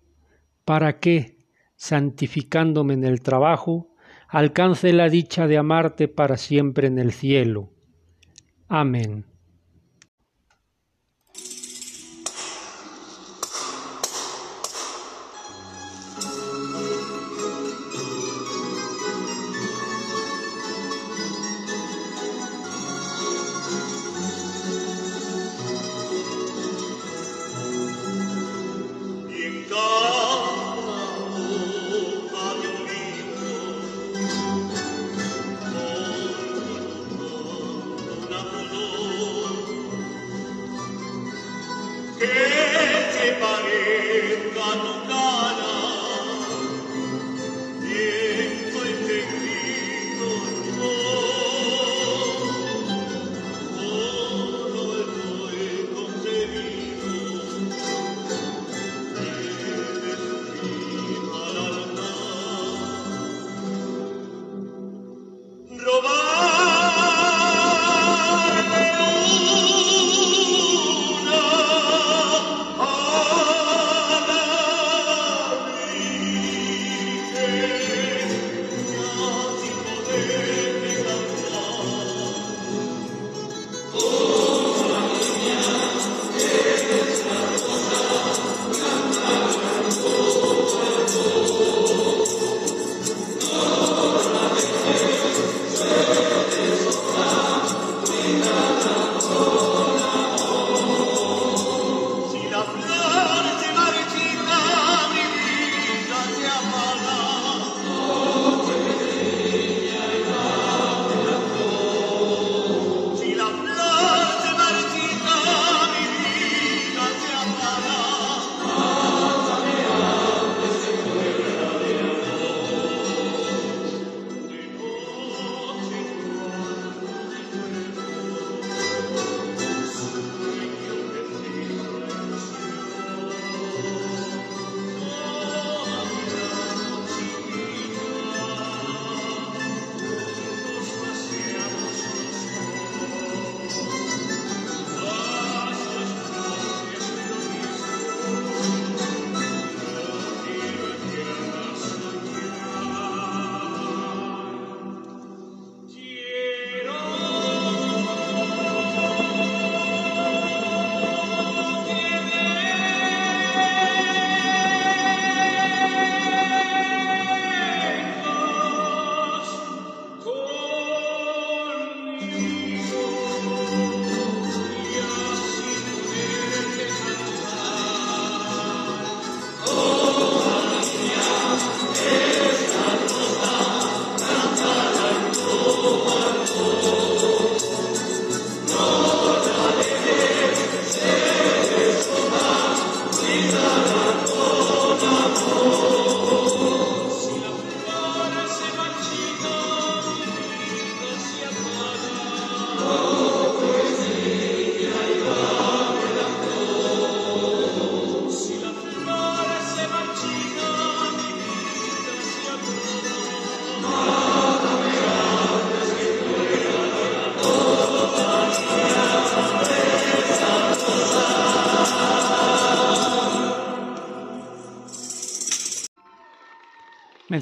para 0.65 0.99
que, 0.99 1.37
santificándome 1.75 2.95
en 2.95 3.03
el 3.03 3.21
trabajo, 3.21 3.93
alcance 4.27 4.91
la 4.91 5.07
dicha 5.07 5.45
de 5.45 5.59
amarte 5.59 6.07
para 6.07 6.37
siempre 6.37 6.87
en 6.87 6.97
el 6.97 7.11
cielo. 7.11 7.69
Amén. 8.67 9.28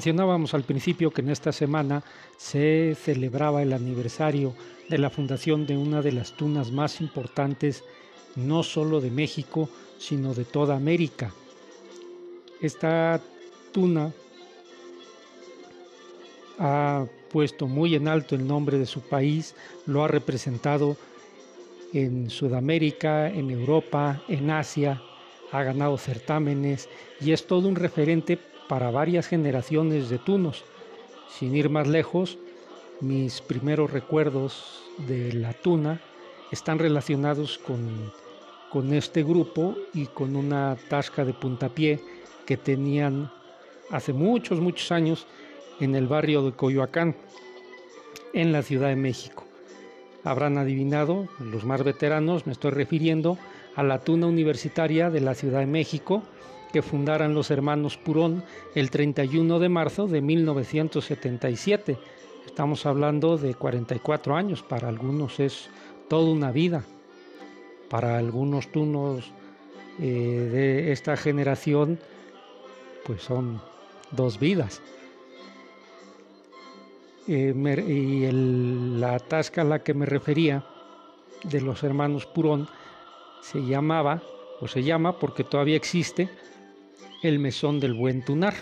Mencionábamos 0.08 0.54
al 0.54 0.62
principio 0.62 1.10
que 1.10 1.20
en 1.20 1.28
esta 1.28 1.52
semana 1.52 2.02
se 2.38 2.96
celebraba 2.98 3.62
el 3.62 3.74
aniversario 3.74 4.54
de 4.88 4.96
la 4.96 5.10
fundación 5.10 5.66
de 5.66 5.76
una 5.76 6.00
de 6.00 6.12
las 6.12 6.34
tunas 6.34 6.72
más 6.72 7.02
importantes, 7.02 7.84
no 8.34 8.62
solo 8.62 9.02
de 9.02 9.10
México, 9.10 9.68
sino 9.98 10.32
de 10.32 10.46
toda 10.46 10.76
América. 10.76 11.30
Esta 12.62 13.20
tuna 13.70 14.10
ha 16.58 17.04
puesto 17.30 17.66
muy 17.66 17.94
en 17.94 18.08
alto 18.08 18.34
el 18.34 18.46
nombre 18.46 18.78
de 18.78 18.86
su 18.86 19.02
país, 19.02 19.54
lo 19.84 20.04
ha 20.04 20.08
representado 20.08 20.96
en 21.92 22.30
Sudamérica, 22.30 23.28
en 23.28 23.50
Europa, 23.50 24.22
en 24.26 24.50
Asia, 24.50 25.02
ha 25.52 25.62
ganado 25.62 25.98
certámenes 25.98 26.88
y 27.20 27.32
es 27.32 27.46
todo 27.46 27.68
un 27.68 27.76
referente 27.76 28.38
para 28.68 28.90
varias 28.90 29.26
generaciones 29.26 30.08
de 30.10 30.18
tunos. 30.18 30.64
Sin 31.30 31.56
ir 31.56 31.70
más 31.70 31.88
lejos, 31.88 32.38
mis 33.00 33.40
primeros 33.40 33.90
recuerdos 33.90 34.82
de 35.06 35.32
la 35.32 35.52
tuna 35.52 36.00
están 36.50 36.78
relacionados 36.78 37.58
con, 37.58 38.12
con 38.70 38.92
este 38.92 39.22
grupo 39.22 39.76
y 39.94 40.06
con 40.06 40.36
una 40.36 40.76
tasca 40.88 41.24
de 41.24 41.32
puntapié 41.32 42.00
que 42.46 42.56
tenían 42.56 43.30
hace 43.90 44.12
muchos, 44.12 44.60
muchos 44.60 44.90
años 44.92 45.26
en 45.80 45.94
el 45.94 46.06
barrio 46.06 46.42
de 46.42 46.52
Coyoacán, 46.52 47.16
en 48.32 48.52
la 48.52 48.62
Ciudad 48.62 48.88
de 48.88 48.96
México. 48.96 49.44
Habrán 50.24 50.58
adivinado, 50.58 51.28
los 51.38 51.64
más 51.64 51.84
veteranos, 51.84 52.46
me 52.46 52.52
estoy 52.52 52.72
refiriendo 52.72 53.38
a 53.76 53.82
la 53.82 54.00
tuna 54.00 54.26
universitaria 54.26 55.10
de 55.10 55.20
la 55.20 55.34
Ciudad 55.34 55.60
de 55.60 55.66
México, 55.66 56.22
que 56.72 56.82
fundaran 56.82 57.34
los 57.34 57.50
hermanos 57.50 57.96
Purón 57.96 58.44
el 58.74 58.90
31 58.90 59.58
de 59.58 59.68
marzo 59.68 60.06
de 60.06 60.20
1977. 60.20 61.98
Estamos 62.46 62.86
hablando 62.86 63.36
de 63.36 63.54
44 63.54 64.36
años, 64.36 64.62
para 64.62 64.88
algunos 64.88 65.40
es 65.40 65.70
toda 66.08 66.30
una 66.30 66.52
vida. 66.52 66.84
Para 67.88 68.18
algunos 68.18 68.70
tunos 68.70 69.32
eh, 69.98 70.02
de 70.02 70.92
esta 70.92 71.16
generación, 71.16 71.98
pues 73.04 73.22
son 73.22 73.60
dos 74.10 74.38
vidas. 74.38 74.82
Eh, 77.26 77.54
y 77.86 78.30
la 78.98 79.18
tasca 79.18 79.62
a 79.62 79.64
la 79.64 79.82
que 79.82 79.94
me 79.94 80.06
refería 80.06 80.64
de 81.44 81.60
los 81.60 81.82
hermanos 81.82 82.26
Purón 82.26 82.68
se 83.42 83.60
llamaba, 83.60 84.22
o 84.60 84.68
se 84.68 84.82
llama 84.82 85.18
porque 85.18 85.44
todavía 85.44 85.76
existe, 85.76 86.28
el 87.22 87.38
mesón 87.38 87.80
del 87.80 87.94
buen 87.94 88.24
tunar. 88.24 88.54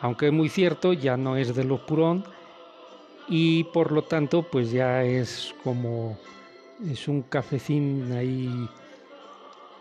Aunque 0.00 0.26
es 0.26 0.32
muy 0.32 0.48
cierto, 0.48 0.92
ya 0.92 1.16
no 1.16 1.36
es 1.36 1.54
de 1.54 1.64
lo 1.64 1.84
purón 1.84 2.24
y 3.28 3.64
por 3.64 3.92
lo 3.92 4.02
tanto 4.02 4.42
pues 4.42 4.70
ya 4.72 5.04
es 5.04 5.54
como 5.62 6.18
es 6.90 7.06
un 7.06 7.22
cafecín 7.22 8.10
ahí 8.12 8.68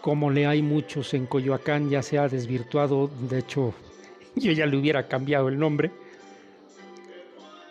como 0.01 0.29
le 0.29 0.45
hay 0.45 0.61
muchos 0.61 1.13
en 1.13 1.25
Coyoacán 1.25 1.89
ya 1.89 2.03
se 2.03 2.17
ha 2.19 2.27
desvirtuado, 2.27 3.09
de 3.29 3.39
hecho 3.39 3.73
yo 4.35 4.51
ya 4.51 4.65
le 4.65 4.77
hubiera 4.77 5.07
cambiado 5.07 5.47
el 5.47 5.57
nombre, 5.57 5.91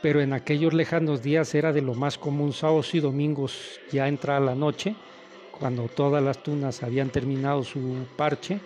pero 0.03 0.21
en 0.21 0.33
aquellos 0.33 0.75
lejanos 0.75 1.23
días 1.23 1.55
era 1.55 1.73
de 1.73 1.83
lo 1.83 1.95
más 1.95 2.19
común 2.19 2.53
sábados 2.53 2.95
y 2.95 3.01
domingos 3.01 3.81
ya 3.93 4.09
entra 4.09 4.41
la 4.41 4.55
noche, 4.55 4.95
cuando 5.59 5.85
todas 5.85 6.23
las 6.23 6.43
tunas 6.43 6.83
habían 6.83 7.11
terminado 7.11 7.63
su 7.63 8.07
parche 8.17 8.61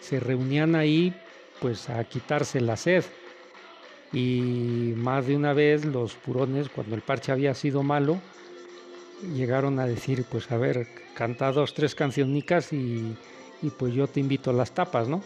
se 0.00 0.20
reunían 0.20 0.74
ahí 0.74 1.14
pues 1.60 1.88
a 1.90 2.02
quitarse 2.04 2.60
la 2.60 2.76
sed. 2.76 3.04
Y 4.12 4.94
más 4.96 5.26
de 5.26 5.36
una 5.36 5.52
vez 5.52 5.84
los 5.84 6.14
purones, 6.14 6.68
cuando 6.68 6.94
el 6.94 7.02
parche 7.02 7.32
había 7.32 7.54
sido 7.54 7.82
malo, 7.82 8.18
llegaron 9.34 9.78
a 9.78 9.86
decir, 9.86 10.24
pues 10.30 10.50
a 10.50 10.56
ver, 10.56 10.86
canta 11.14 11.52
dos, 11.52 11.74
tres 11.74 11.94
cancionicas 11.94 12.72
y, 12.72 13.14
y 13.60 13.70
pues 13.70 13.92
yo 13.92 14.06
te 14.06 14.20
invito 14.20 14.50
a 14.50 14.54
las 14.54 14.72
tapas, 14.72 15.08
¿no? 15.08 15.22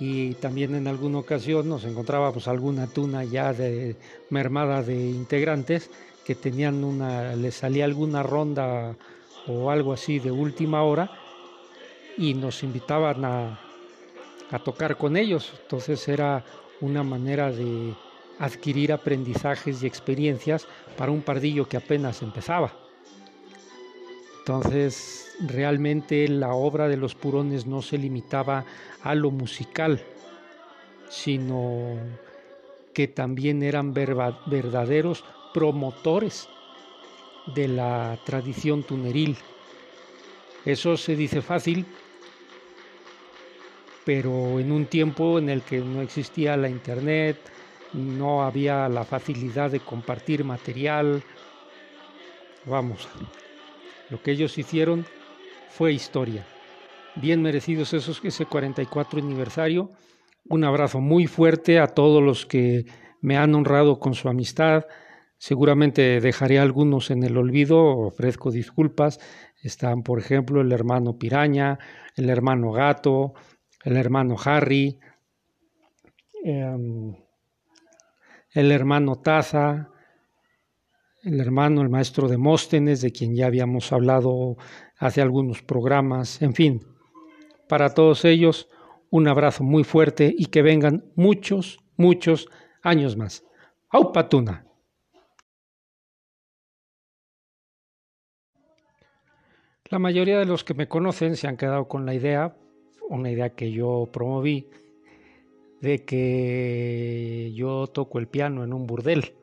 Y 0.00 0.34
también 0.34 0.74
en 0.74 0.88
alguna 0.88 1.18
ocasión 1.18 1.68
nos 1.68 1.84
encontrábamos 1.84 2.48
alguna 2.48 2.86
tuna 2.86 3.22
ya 3.22 3.52
de 3.52 3.96
mermada 4.30 4.82
de 4.82 4.96
integrantes 4.96 5.90
que 6.24 6.34
tenían 6.34 6.82
una, 6.84 7.36
les 7.36 7.56
salía 7.56 7.84
alguna 7.84 8.22
ronda 8.22 8.96
o 9.46 9.70
algo 9.70 9.92
así 9.92 10.18
de 10.18 10.30
última 10.30 10.82
hora 10.82 11.19
y 12.16 12.34
nos 12.34 12.62
invitaban 12.62 13.24
a, 13.24 13.58
tocar 14.64 14.96
con 14.96 15.16
ellos. 15.16 15.52
Entonces 15.62 16.06
era 16.08 16.44
una 16.80 17.02
manera 17.02 17.52
de 17.52 17.94
adquirir 18.38 18.92
aprendizajes 18.92 19.82
y 19.82 19.86
experiencias 19.86 20.66
para 20.96 21.12
un 21.12 21.22
pardillo 21.22 21.68
que 21.68 21.76
apenas 21.76 22.22
empezaba. 22.22 22.72
Entonces, 24.40 25.36
realmente 25.46 26.26
la 26.26 26.54
obra 26.54 26.88
de 26.88 26.96
los 26.96 27.14
purones 27.14 27.66
no 27.66 27.82
se 27.82 27.98
limitaba 27.98 28.64
a 29.02 29.14
lo 29.14 29.30
musical, 29.30 30.02
sino 31.08 31.96
que 32.92 33.06
también 33.06 33.62
eran 33.62 33.94
verdaderos 33.94 35.24
promotores 35.52 36.48
de 37.54 37.68
la 37.68 38.18
tradición 38.24 38.82
tuneril. 38.82 39.36
Eso 40.64 40.96
se 40.96 41.16
dice 41.16 41.40
fácil, 41.40 41.86
pero 44.04 44.60
en 44.60 44.72
un 44.72 44.86
tiempo 44.86 45.38
en 45.38 45.48
el 45.48 45.62
que 45.62 45.78
no 45.80 46.02
existía 46.02 46.56
la 46.56 46.68
internet, 46.68 47.38
no 47.92 48.42
había 48.42 48.88
la 48.88 49.04
facilidad 49.04 49.70
de 49.70 49.80
compartir 49.80 50.44
material. 50.44 51.22
Vamos, 52.66 53.08
lo 54.10 54.22
que 54.22 54.32
ellos 54.32 54.58
hicieron 54.58 55.06
fue 55.70 55.92
historia. 55.92 56.46
Bien 57.16 57.42
merecidos 57.42 57.92
esos, 57.94 58.20
ese 58.22 58.46
44 58.46 59.20
aniversario. 59.20 59.90
Un 60.48 60.64
abrazo 60.64 61.00
muy 61.00 61.26
fuerte 61.26 61.78
a 61.78 61.88
todos 61.88 62.22
los 62.22 62.46
que 62.46 62.86
me 63.20 63.36
han 63.36 63.54
honrado 63.54 63.98
con 63.98 64.14
su 64.14 64.28
amistad. 64.28 64.84
Seguramente 65.36 66.20
dejaré 66.20 66.58
algunos 66.58 67.10
en 67.10 67.22
el 67.24 67.36
olvido, 67.36 67.82
ofrezco 67.82 68.50
disculpas. 68.50 69.18
Están, 69.62 70.02
por 70.02 70.18
ejemplo, 70.18 70.60
el 70.60 70.72
hermano 70.72 71.18
Piraña, 71.18 71.78
el 72.16 72.30
hermano 72.30 72.72
Gato, 72.72 73.34
el 73.84 73.96
hermano 73.96 74.36
Harry, 74.44 74.98
em, 76.44 77.14
el 78.52 78.72
hermano 78.72 79.16
Taza, 79.16 79.90
el 81.22 81.40
hermano, 81.40 81.82
el 81.82 81.90
maestro 81.90 82.28
Demóstenes, 82.28 83.02
de 83.02 83.12
quien 83.12 83.34
ya 83.36 83.46
habíamos 83.46 83.92
hablado 83.92 84.56
hace 84.96 85.20
algunos 85.20 85.62
programas, 85.62 86.40
en 86.40 86.54
fin, 86.54 86.80
para 87.68 87.92
todos 87.92 88.24
ellos 88.24 88.68
un 89.10 89.28
abrazo 89.28 89.64
muy 89.64 89.84
fuerte 89.84 90.34
y 90.36 90.46
que 90.46 90.62
vengan 90.62 91.04
muchos, 91.16 91.80
muchos 91.96 92.48
años 92.82 93.16
más. 93.16 93.44
¡Au 93.90 94.12
patuna! 94.12 94.69
La 99.90 99.98
mayoría 99.98 100.38
de 100.38 100.46
los 100.46 100.62
que 100.62 100.72
me 100.72 100.86
conocen 100.86 101.34
se 101.34 101.48
han 101.48 101.56
quedado 101.56 101.88
con 101.88 102.06
la 102.06 102.14
idea, 102.14 102.54
una 103.08 103.28
idea 103.28 103.56
que 103.56 103.72
yo 103.72 104.08
promoví 104.12 104.68
de 105.80 106.04
que 106.04 107.50
yo 107.56 107.88
toco 107.88 108.20
el 108.20 108.28
piano 108.28 108.62
en 108.62 108.72
un 108.72 108.86
burdel. 108.86 109.34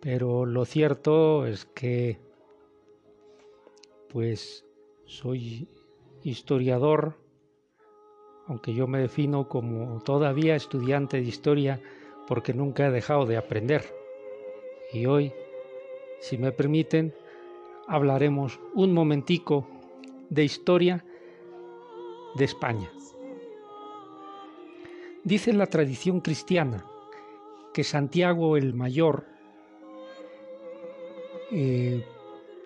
Pero 0.00 0.46
lo 0.46 0.64
cierto 0.64 1.44
es 1.44 1.64
que 1.64 2.20
pues 4.10 4.64
soy 5.06 5.66
historiador, 6.22 7.16
aunque 8.46 8.74
yo 8.74 8.86
me 8.86 9.00
defino 9.00 9.48
como 9.48 10.00
todavía 10.04 10.54
estudiante 10.54 11.16
de 11.16 11.24
historia 11.24 11.80
porque 12.28 12.54
nunca 12.54 12.86
he 12.86 12.92
dejado 12.92 13.26
de 13.26 13.38
aprender. 13.38 13.82
Y 14.92 15.06
hoy, 15.06 15.32
si 16.20 16.38
me 16.38 16.52
permiten, 16.52 17.12
hablaremos 17.86 18.60
un 18.74 18.92
momentico 18.92 19.66
de 20.30 20.44
historia 20.44 21.04
de 22.34 22.44
España. 22.44 22.90
Dice 25.22 25.52
la 25.52 25.66
tradición 25.66 26.20
cristiana 26.20 26.84
que 27.72 27.84
Santiago 27.84 28.56
el 28.56 28.74
Mayor, 28.74 29.26
eh, 31.50 32.04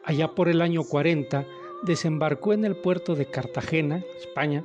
allá 0.04 0.34
por 0.34 0.48
el 0.48 0.60
año 0.60 0.82
40, 0.82 1.46
desembarcó 1.82 2.52
en 2.52 2.64
el 2.64 2.76
puerto 2.76 3.14
de 3.14 3.26
Cartagena, 3.26 4.04
España, 4.18 4.64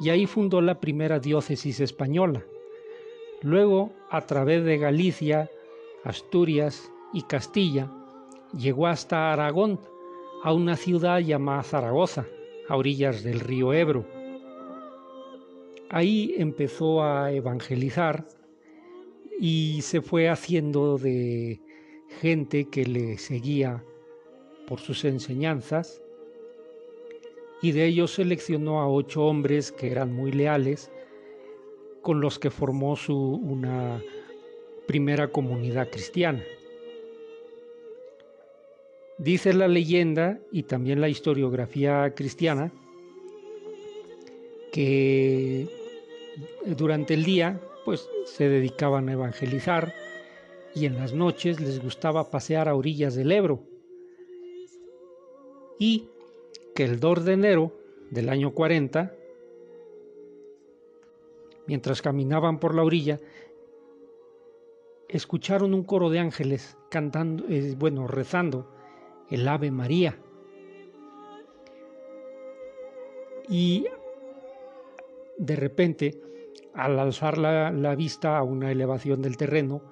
y 0.00 0.10
ahí 0.10 0.26
fundó 0.26 0.60
la 0.60 0.80
primera 0.80 1.18
diócesis 1.18 1.80
española. 1.80 2.44
Luego, 3.42 3.92
a 4.10 4.22
través 4.22 4.64
de 4.64 4.78
Galicia, 4.78 5.50
Asturias 6.04 6.90
y 7.12 7.22
Castilla, 7.22 7.90
llegó 8.56 8.86
hasta 8.86 9.32
Aragón, 9.32 9.80
a 10.42 10.52
una 10.52 10.76
ciudad 10.76 11.18
llamada 11.18 11.62
Zaragoza, 11.62 12.26
a 12.68 12.76
orillas 12.76 13.22
del 13.22 13.40
río 13.40 13.72
Ebro 13.72 14.04
ahí 15.88 16.34
empezó 16.36 17.02
a 17.02 17.32
evangelizar 17.32 18.26
y 19.38 19.80
se 19.82 20.00
fue 20.00 20.28
haciendo 20.28 20.98
de 20.98 21.60
gente 22.20 22.68
que 22.68 22.86
le 22.86 23.18
seguía 23.18 23.84
por 24.66 24.80
sus 24.80 25.04
enseñanzas 25.04 26.02
y 27.62 27.72
de 27.72 27.86
ellos 27.86 28.12
seleccionó 28.14 28.80
a 28.80 28.88
ocho 28.88 29.24
hombres 29.24 29.72
que 29.72 29.90
eran 29.90 30.12
muy 30.12 30.32
leales 30.32 30.90
con 32.02 32.20
los 32.20 32.38
que 32.38 32.50
formó 32.50 32.96
su 32.96 33.16
una 33.16 34.02
primera 34.86 35.28
comunidad 35.28 35.90
cristiana. 35.90 36.42
Dice 39.18 39.54
la 39.54 39.66
leyenda 39.66 40.40
y 40.52 40.64
también 40.64 41.00
la 41.00 41.08
historiografía 41.08 42.14
cristiana 42.14 42.70
que 44.72 45.68
durante 46.66 47.14
el 47.14 47.24
día 47.24 47.60
pues 47.86 48.10
se 48.26 48.48
dedicaban 48.48 49.08
a 49.08 49.12
evangelizar 49.12 49.94
y 50.74 50.84
en 50.84 50.96
las 50.96 51.14
noches 51.14 51.60
les 51.60 51.82
gustaba 51.82 52.30
pasear 52.30 52.68
a 52.68 52.74
orillas 52.74 53.14
del 53.14 53.32
Ebro. 53.32 53.62
Y 55.78 56.08
que 56.74 56.84
el 56.84 57.00
2 57.00 57.24
de 57.24 57.32
enero 57.32 57.72
del 58.10 58.28
año 58.28 58.52
40, 58.52 59.14
mientras 61.66 62.02
caminaban 62.02 62.60
por 62.60 62.74
la 62.74 62.82
orilla, 62.82 63.18
escucharon 65.08 65.72
un 65.72 65.84
coro 65.84 66.10
de 66.10 66.18
ángeles 66.18 66.76
cantando, 66.90 67.46
eh, 67.48 67.74
bueno, 67.78 68.06
rezando 68.06 68.75
el 69.30 69.46
Ave 69.48 69.70
María. 69.70 70.18
Y 73.48 73.86
de 75.38 75.56
repente, 75.56 76.20
al 76.74 76.98
alzar 76.98 77.38
la, 77.38 77.70
la 77.70 77.94
vista 77.94 78.38
a 78.38 78.42
una 78.42 78.72
elevación 78.72 79.22
del 79.22 79.36
terreno, 79.36 79.82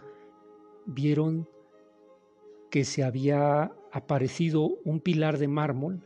vieron 0.87 1.49
que 2.71 2.85
se 2.85 3.05
había 3.05 3.73
aparecido 3.93 4.63
un 4.85 5.01
pilar 5.01 5.39
de 5.39 5.49
mármol 5.49 6.03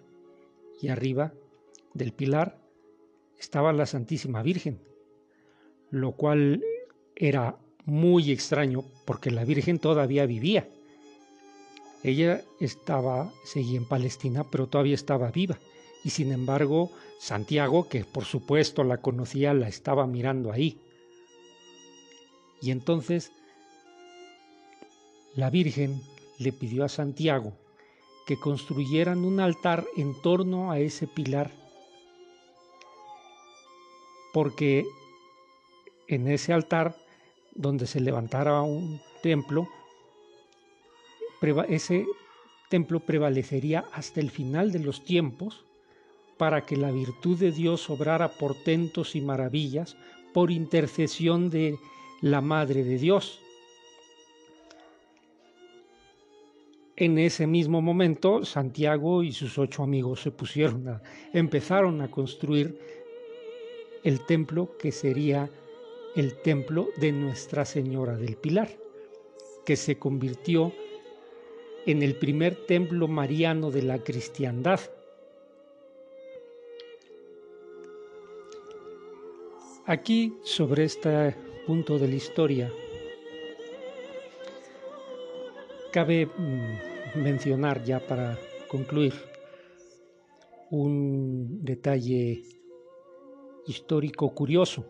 y 0.80 0.88
arriba 0.88 1.32
del 1.94 2.12
pilar 2.12 2.58
estaba 3.38 3.72
la 3.72 3.86
Santísima 3.86 4.42
Virgen, 4.42 4.80
lo 5.90 6.12
cual 6.12 6.62
era 7.16 7.56
muy 7.84 8.30
extraño 8.30 8.84
porque 9.06 9.30
la 9.30 9.44
Virgen 9.44 9.78
todavía 9.78 10.26
vivía. 10.26 10.68
Ella 12.02 12.44
estaba, 12.60 13.32
seguía 13.44 13.78
en 13.78 13.88
Palestina, 13.88 14.44
pero 14.44 14.68
todavía 14.68 14.94
estaba 14.94 15.30
viva. 15.30 15.58
Y 16.04 16.10
sin 16.10 16.32
embargo, 16.32 16.90
Santiago, 17.18 17.88
que 17.88 18.04
por 18.04 18.24
supuesto 18.24 18.84
la 18.84 18.98
conocía, 18.98 19.52
la 19.52 19.68
estaba 19.68 20.06
mirando 20.06 20.52
ahí. 20.52 20.78
Y 22.60 22.70
entonces 22.70 23.32
la 25.34 25.50
Virgen 25.50 26.00
le 26.38 26.52
pidió 26.52 26.84
a 26.84 26.88
Santiago 26.88 27.52
que 28.26 28.38
construyeran 28.38 29.24
un 29.24 29.40
altar 29.40 29.86
en 29.96 30.20
torno 30.20 30.70
a 30.70 30.78
ese 30.78 31.06
pilar, 31.06 31.50
porque 34.32 34.84
en 36.08 36.28
ese 36.28 36.52
altar 36.52 36.96
donde 37.54 37.86
se 37.86 38.00
levantara 38.00 38.60
un 38.62 39.00
templo, 39.22 39.68
ese 41.68 42.06
templo 42.68 43.00
prevalecería 43.00 43.84
hasta 43.92 44.20
el 44.20 44.30
final 44.30 44.72
de 44.72 44.80
los 44.80 45.04
tiempos 45.04 45.64
para 46.36 46.64
que 46.64 46.76
la 46.76 46.90
virtud 46.90 47.38
de 47.38 47.52
Dios 47.52 47.90
obrara 47.90 48.28
portentos 48.28 49.16
y 49.16 49.20
maravillas 49.20 49.96
por 50.32 50.50
intercesión 50.50 51.50
de 51.50 51.78
la 52.20 52.40
Madre 52.40 52.84
de 52.84 52.98
Dios. 52.98 53.40
En 56.96 57.18
ese 57.18 57.46
mismo 57.46 57.80
momento, 57.80 58.44
Santiago 58.44 59.22
y 59.22 59.32
sus 59.32 59.56
ocho 59.58 59.84
amigos 59.84 60.22
se 60.22 60.32
pusieron 60.32 60.88
a, 60.88 61.02
empezaron 61.32 62.00
a 62.00 62.10
construir 62.10 62.78
el 64.02 64.24
templo 64.26 64.76
que 64.78 64.90
sería 64.90 65.48
el 66.16 66.40
templo 66.42 66.88
de 66.96 67.12
Nuestra 67.12 67.64
Señora 67.64 68.16
del 68.16 68.36
Pilar, 68.36 68.70
que 69.64 69.76
se 69.76 69.98
convirtió 69.98 70.72
en 70.72 70.87
el 71.96 72.16
primer 72.16 72.66
templo 72.66 73.08
mariano 73.08 73.70
de 73.70 73.80
la 73.82 74.04
cristiandad. 74.04 74.78
Aquí, 79.86 80.36
sobre 80.42 80.84
este 80.84 81.34
punto 81.66 81.98
de 81.98 82.08
la 82.08 82.14
historia, 82.14 82.70
cabe 85.90 86.26
mm, 86.26 87.22
mencionar 87.22 87.82
ya 87.82 88.06
para 88.06 88.38
concluir 88.68 89.14
un 90.70 91.64
detalle 91.64 92.42
histórico 93.66 94.34
curioso. 94.34 94.84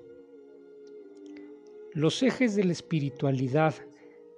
Los 1.93 2.25
ejes 2.25 2.57
de 2.57 2.65
la 2.65 2.73
espiritualidad 2.73 3.77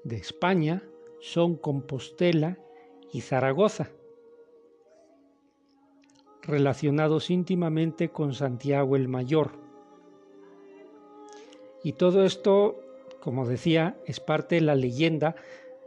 de 0.05 0.17
España 0.17 0.83
son 1.21 1.57
Compostela 1.57 2.59
y 3.13 3.21
Zaragoza, 3.21 3.91
relacionados 6.43 7.31
íntimamente 7.31 8.11
con 8.11 8.35
Santiago 8.35 8.97
el 8.97 9.09
Mayor. 9.09 9.53
Y 11.83 11.93
todo 11.93 12.25
esto, 12.25 12.81
como 13.21 13.47
decía, 13.47 13.99
es 14.07 14.21
parte 14.21 14.57
de 14.57 14.61
la 14.63 14.75
leyenda 14.75 15.37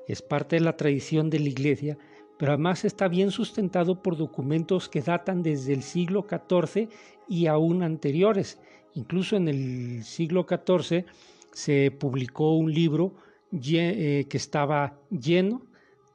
es 0.08 0.22
parte 0.22 0.58
de 0.58 0.62
la 0.62 0.78
tradición 0.78 1.30
de 1.30 1.40
la 1.40 1.50
Iglesia, 1.50 1.98
pero 2.38 2.54
además 2.54 2.84
está 2.86 3.08
bien 3.08 3.32
sustentado 3.32 4.02
por 4.02 4.18
documentos 4.18 4.90
que 4.90 5.02
datan 5.02 5.44
desde 5.44 5.74
el 5.74 5.84
siglo 5.84 6.26
XIV 6.28 6.90
y 7.28 7.48
aún 7.48 7.84
anteriores. 7.84 8.60
Incluso 8.96 9.36
en 9.36 9.48
el 9.48 10.04
siglo 10.04 10.46
XIV 10.48 11.06
se 11.52 11.92
publicó 11.92 12.56
un 12.56 12.74
libro 12.74 13.14
que 13.62 14.38
estaba 14.38 15.00
lleno, 15.10 15.62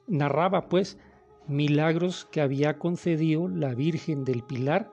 narraba 0.07 0.69
pues 0.69 0.99
milagros 1.47 2.27
que 2.27 2.41
había 2.41 2.79
concedido 2.79 3.49
la 3.49 3.75
Virgen 3.75 4.25
del 4.25 4.43
Pilar 4.43 4.91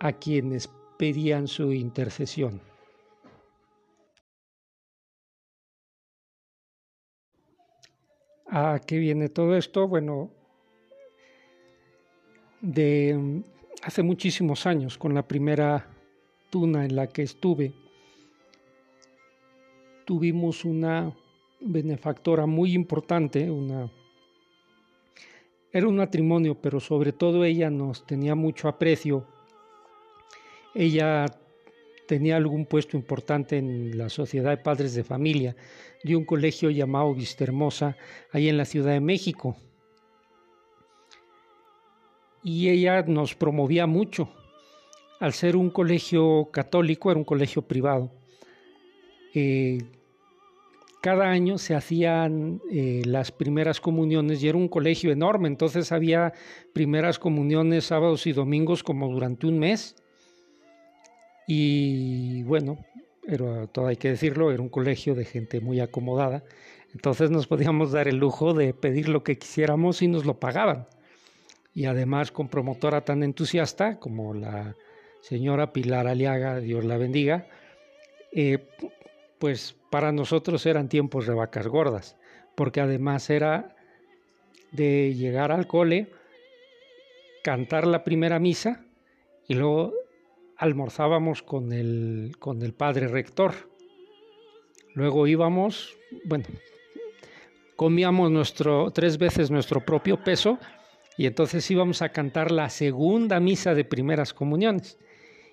a 0.00 0.12
quienes 0.12 0.70
pedían 0.98 1.48
su 1.48 1.72
intercesión. 1.72 2.62
¿A 8.46 8.80
qué 8.84 8.98
viene 8.98 9.28
todo 9.28 9.56
esto? 9.56 9.86
Bueno, 9.86 10.30
de 12.60 13.16
mm, 13.16 13.44
hace 13.84 14.02
muchísimos 14.02 14.66
años, 14.66 14.98
con 14.98 15.14
la 15.14 15.26
primera 15.28 15.86
tuna 16.50 16.84
en 16.84 16.96
la 16.96 17.06
que 17.06 17.22
estuve, 17.22 17.72
tuvimos 20.04 20.64
una 20.64 21.14
benefactora 21.60 22.46
muy 22.46 22.74
importante, 22.74 23.50
una 23.50 23.90
era 25.72 25.86
un 25.86 25.96
matrimonio, 25.96 26.56
pero 26.60 26.80
sobre 26.80 27.12
todo 27.12 27.44
ella 27.44 27.70
nos 27.70 28.04
tenía 28.04 28.34
mucho 28.34 28.66
aprecio. 28.66 29.24
Ella 30.74 31.26
tenía 32.08 32.36
algún 32.36 32.66
puesto 32.66 32.96
importante 32.96 33.56
en 33.58 33.96
la 33.96 34.08
Sociedad 34.08 34.50
de 34.50 34.56
Padres 34.56 34.94
de 34.94 35.04
Familia 35.04 35.54
de 36.02 36.16
un 36.16 36.24
colegio 36.24 36.70
llamado 36.70 37.14
Vistahermosa, 37.14 37.96
ahí 38.32 38.48
en 38.48 38.56
la 38.56 38.64
Ciudad 38.64 38.92
de 38.92 39.00
México. 39.00 39.56
Y 42.42 42.68
ella 42.68 43.02
nos 43.02 43.36
promovía 43.36 43.86
mucho. 43.86 44.28
Al 45.20 45.34
ser 45.34 45.54
un 45.54 45.70
colegio 45.70 46.48
católico, 46.50 47.10
era 47.10 47.18
un 47.18 47.24
colegio 47.24 47.62
privado. 47.62 48.10
Eh, 49.34 49.78
cada 51.00 51.30
año 51.30 51.58
se 51.58 51.74
hacían 51.74 52.60
eh, 52.70 53.02
las 53.06 53.32
primeras 53.32 53.80
comuniones 53.80 54.42
y 54.42 54.48
era 54.48 54.58
un 54.58 54.68
colegio 54.68 55.12
enorme, 55.12 55.48
entonces 55.48 55.92
había 55.92 56.32
primeras 56.72 57.18
comuniones 57.18 57.84
sábados 57.84 58.26
y 58.26 58.32
domingos 58.32 58.82
como 58.82 59.08
durante 59.08 59.46
un 59.46 59.58
mes. 59.58 59.96
Y 61.46 62.42
bueno, 62.44 62.78
pero 63.26 63.66
todo 63.68 63.86
hay 63.86 63.96
que 63.96 64.10
decirlo, 64.10 64.52
era 64.52 64.62
un 64.62 64.68
colegio 64.68 65.14
de 65.14 65.24
gente 65.24 65.60
muy 65.60 65.80
acomodada, 65.80 66.44
entonces 66.94 67.30
nos 67.30 67.46
podíamos 67.46 67.92
dar 67.92 68.06
el 68.06 68.16
lujo 68.16 68.52
de 68.54 68.74
pedir 68.74 69.08
lo 69.08 69.24
que 69.24 69.38
quisiéramos 69.38 70.02
y 70.02 70.08
nos 70.08 70.26
lo 70.26 70.38
pagaban. 70.38 70.86
Y 71.72 71.86
además 71.86 72.30
con 72.32 72.48
promotora 72.48 73.04
tan 73.04 73.22
entusiasta 73.22 73.98
como 73.98 74.34
la 74.34 74.76
señora 75.22 75.72
Pilar 75.72 76.06
Aliaga, 76.08 76.58
Dios 76.60 76.84
la 76.84 76.96
bendiga, 76.96 77.46
eh, 78.32 78.66
pues 79.40 79.74
para 79.90 80.12
nosotros 80.12 80.66
eran 80.66 80.90
tiempos 80.90 81.26
de 81.26 81.32
vacas 81.32 81.66
gordas, 81.66 82.16
porque 82.54 82.82
además 82.82 83.30
era 83.30 83.74
de 84.70 85.14
llegar 85.14 85.50
al 85.50 85.66
cole, 85.66 86.12
cantar 87.42 87.86
la 87.86 88.04
primera 88.04 88.38
misa 88.38 88.84
y 89.48 89.54
luego 89.54 89.94
almorzábamos 90.58 91.42
con 91.42 91.72
el, 91.72 92.32
con 92.38 92.60
el 92.60 92.74
padre 92.74 93.08
rector. 93.08 93.54
Luego 94.94 95.26
íbamos, 95.26 95.96
bueno, 96.24 96.44
comíamos 97.76 98.30
nuestro, 98.30 98.90
tres 98.90 99.16
veces 99.16 99.50
nuestro 99.50 99.82
propio 99.82 100.22
peso 100.22 100.58
y 101.16 101.24
entonces 101.24 101.68
íbamos 101.70 102.02
a 102.02 102.10
cantar 102.10 102.50
la 102.50 102.68
segunda 102.68 103.40
misa 103.40 103.74
de 103.74 103.86
primeras 103.86 104.34
comuniones. 104.34 104.98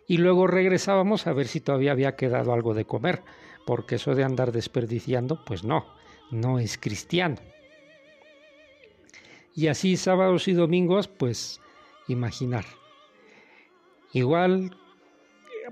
Y 0.08 0.18
luego 0.18 0.48
regresábamos 0.48 1.28
a 1.28 1.34
ver 1.34 1.48
si 1.48 1.60
todavía 1.60 1.92
había 1.92 2.16
quedado 2.16 2.54
algo 2.54 2.74
de 2.74 2.86
comer, 2.86 3.22
porque 3.66 3.96
eso 3.96 4.16
de 4.16 4.24
andar 4.24 4.52
desperdiciando, 4.52 5.44
pues 5.46 5.64
no, 5.64 5.86
no 6.32 6.60
es 6.60 6.78
cristiano. 6.78 7.38
Y 9.54 9.68
así 9.68 9.98
sábados 9.98 10.48
y 10.48 10.54
domingos, 10.54 11.08
pues 11.08 11.60
imaginar. 12.08 12.66
Igual 14.14 14.78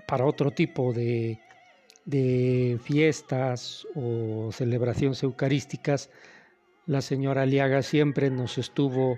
para 0.07 0.25
otro 0.25 0.51
tipo 0.51 0.91
de, 0.91 1.39
de 2.03 2.79
fiestas 2.83 3.87
o 3.95 4.51
celebraciones 4.51 5.23
eucarísticas, 5.23 6.09
la 6.85 7.01
señora 7.01 7.43
Aliaga 7.43 7.81
siempre 7.81 8.29
nos 8.29 8.57
estuvo 8.57 9.17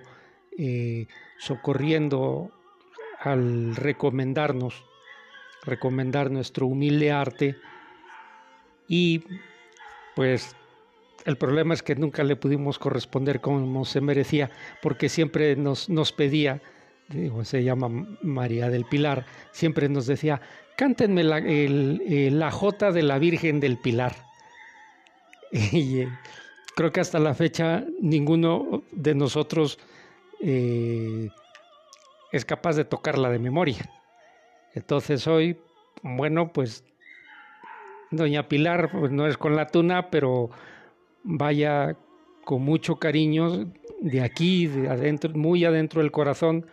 eh, 0.58 1.08
socorriendo 1.38 2.52
al 3.20 3.76
recomendarnos, 3.76 4.86
recomendar 5.68 6.32
nuestro 6.32 6.66
humilde 6.66 7.12
arte 7.12 7.56
y 8.88 9.24
pues 10.16 10.56
el 11.26 11.38
problema 11.38 11.74
es 11.74 11.84
que 11.84 11.96
nunca 11.96 12.24
le 12.24 12.36
pudimos 12.36 12.80
corresponder 12.80 13.42
como 13.42 13.86
se 13.86 14.02
merecía 14.02 14.50
porque 14.82 15.10
siempre 15.10 15.56
nos, 15.56 15.90
nos 15.90 16.12
pedía, 16.14 16.62
digo, 17.10 17.44
se 17.44 17.64
llama 17.64 18.08
María 18.22 18.70
del 18.70 18.86
Pilar, 18.86 19.26
siempre 19.52 19.90
nos 19.90 20.08
decía, 20.08 20.42
cántenme 20.78 21.24
la, 21.24 21.40
el, 21.40 22.40
la 22.40 22.50
Jota 22.50 22.92
de 22.92 23.04
la 23.04 23.20
Virgen 23.20 23.60
del 23.60 23.78
Pilar. 23.78 24.16
Y 25.52 26.02
eh, 26.02 26.10
creo 26.76 26.92
que 26.92 27.00
hasta 27.00 27.20
la 27.20 27.34
fecha 27.34 27.86
ninguno 28.02 28.84
de 28.92 29.16
nosotros 29.16 29.80
eh, 30.42 31.30
es 32.32 32.46
capaz 32.46 32.76
de 32.76 32.86
tocarla 32.86 33.30
de 33.30 33.40
memoria. 33.40 33.90
Entonces 34.78 35.26
hoy, 35.26 35.58
bueno, 36.04 36.54
pues 36.54 36.84
Doña 38.12 38.48
Pilar 38.48 38.92
pues, 38.92 39.12
no 39.12 39.26
es 39.26 39.36
con 39.36 39.56
la 39.56 39.66
tuna, 39.66 40.12
pero 40.12 40.52
vaya 41.24 41.98
con 42.46 42.62
mucho 42.62 42.98
cariño 42.98 43.72
de 44.00 44.22
aquí, 44.22 44.68
de 44.68 44.88
adentro, 44.88 45.32
muy 45.34 45.66
adentro 45.66 46.02
del 46.02 46.12
corazón, 46.12 46.68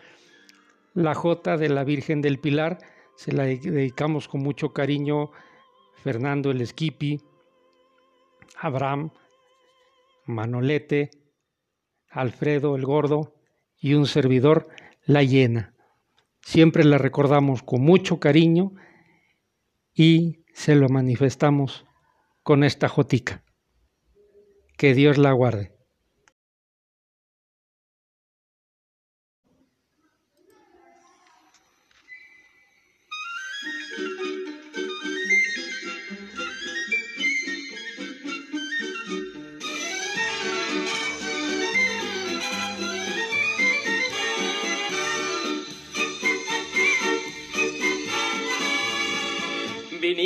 la 0.92 1.14
Jota 1.14 1.56
de 1.56 1.70
la 1.70 1.82
Virgen 1.82 2.20
del 2.20 2.38
Pilar 2.38 2.76
se 3.16 3.32
la 3.32 3.44
dedicamos 3.44 4.28
con 4.28 4.42
mucho 4.42 4.74
cariño 4.74 5.30
Fernando 6.02 6.50
el 6.50 6.60
Esquipi, 6.60 7.22
Abraham, 8.58 9.12
Manolete, 10.26 11.10
Alfredo 12.10 12.76
el 12.76 12.84
Gordo 12.84 13.34
y 13.80 13.94
un 13.94 14.06
servidor, 14.06 14.68
la 15.06 15.22
llena. 15.22 15.73
Siempre 16.44 16.84
la 16.84 16.98
recordamos 16.98 17.62
con 17.62 17.82
mucho 17.82 18.20
cariño 18.20 18.72
y 19.94 20.44
se 20.52 20.74
lo 20.74 20.88
manifestamos 20.88 21.86
con 22.42 22.64
esta 22.64 22.88
jotica. 22.88 23.42
Que 24.76 24.94
Dios 24.94 25.18
la 25.18 25.32
guarde. 25.32 25.73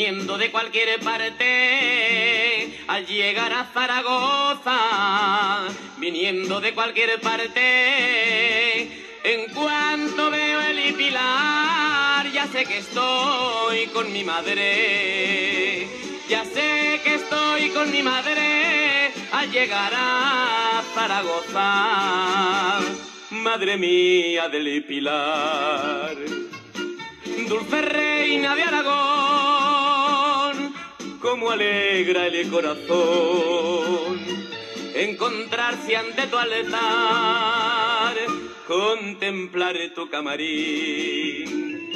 Viniendo 0.09 0.38
de 0.38 0.50
cualquier 0.50 0.98
parte, 1.00 2.80
al 2.86 3.04
llegar 3.06 3.52
a 3.52 3.66
Zaragoza, 3.74 4.78
viniendo 5.98 6.62
de 6.62 6.72
cualquier 6.72 7.20
parte, 7.20 8.88
en 9.22 9.52
cuanto 9.52 10.30
veo 10.30 10.62
el 10.62 10.94
Pilar, 10.94 12.26
ya 12.32 12.46
sé 12.46 12.64
que 12.64 12.78
estoy 12.78 13.88
con 13.88 14.11
mi 14.11 14.24
madre, 14.24 15.86
ya 16.26 16.42
sé 16.46 17.02
que 17.04 17.16
estoy 17.16 17.68
con 17.70 17.90
mi 17.90 18.02
madre 18.02 19.12
al 19.30 19.50
llegar 19.50 19.92
a 19.94 20.82
Zaragoza. 20.94 22.80
Madre 23.30 23.76
mía 23.76 24.48
del 24.48 24.82
Pilar, 24.84 26.16
dulce 27.46 27.82
reina 27.82 28.54
de 28.54 28.62
Aragón, 28.62 29.57
como 31.29 31.51
alegra 31.51 32.26
el 32.26 32.49
corazón 32.49 34.18
encontrarse 34.95 35.95
ante 35.95 36.26
tu 36.26 36.39
altar, 36.39 38.16
contemplar 38.66 39.76
tu 39.95 40.09
camarín, 40.09 41.91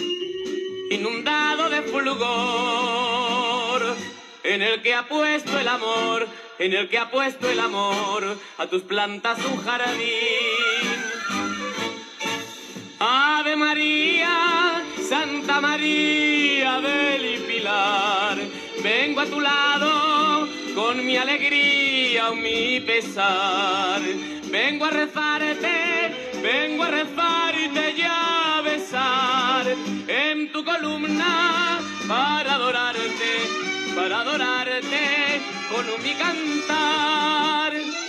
inundado 0.91 1.71
de 1.71 1.81
fulgor, 1.81 3.97
en 4.45 4.61
el 4.61 4.83
que 4.83 4.95
ha 4.95 5.09
puesto 5.09 5.59
el 5.59 5.69
amor, 5.69 6.29
en 6.59 6.75
el 6.75 6.91
que 6.91 6.99
ha 6.99 7.11
puesto 7.11 7.49
el 7.49 7.61
amor 7.61 8.37
a 8.59 8.67
tus 8.67 8.83
plantas 8.83 9.39
un 9.47 9.65
jardín. 9.65 10.99
Ave 12.99 13.57
María, 13.57 14.85
Santa 15.09 15.59
María 15.63 16.81
del 16.81 17.41
Pilar, 17.47 18.62
vengo 18.83 19.21
a 19.21 19.27
tu 19.27 19.41
lado 19.41 20.49
con 20.75 21.05
mi 21.05 21.17
alegría 21.17 22.31
o 22.31 22.35
mi 22.35 22.81
pesar. 22.81 24.01
Vengo 24.51 24.85
a 24.85 24.91
rezarte, 24.91 26.41
vengo 26.43 26.83
a 26.83 26.91
rezarte 26.91 27.95
y 27.97 28.03
a 28.03 28.61
besar 28.63 29.67
en 30.09 30.53
tu 30.53 30.65
columna 30.65 31.81
para 32.09 32.55
adorarte, 32.55 33.33
para 33.95 34.21
adorarte 34.21 35.41
con 35.71 36.03
mi 36.03 36.15
cantar. 36.15 38.02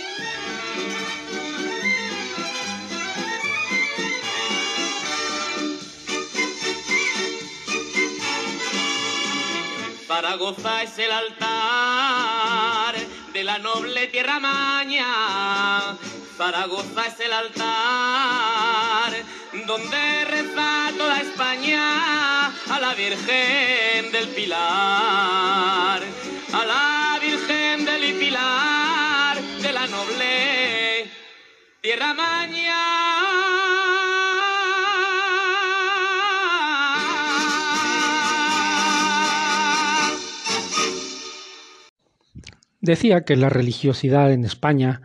Zaragoza 10.24 10.82
es 10.82 10.98
el 10.98 11.12
altar 11.12 12.94
de 13.34 13.44
la 13.44 13.58
noble 13.58 14.06
tierra 14.06 14.40
maña. 14.40 15.98
Zaragoza 16.38 17.06
es 17.08 17.20
el 17.20 17.30
altar 17.30 19.12
donde 19.66 20.24
reza 20.24 20.92
toda 20.96 21.20
España 21.20 22.46
a 22.46 22.80
la 22.80 22.94
Virgen 22.94 24.12
del 24.12 24.28
Pilar, 24.28 26.02
a 26.54 26.64
la 26.64 27.18
Virgen 27.20 27.84
del 27.84 28.14
Pilar 28.14 29.42
de 29.42 29.72
la 29.74 29.86
noble 29.88 31.10
tierra 31.82 32.14
maña. 32.14 32.94
Decía 42.84 43.24
que 43.24 43.34
la 43.34 43.48
religiosidad 43.48 44.30
en 44.30 44.44
España 44.44 45.00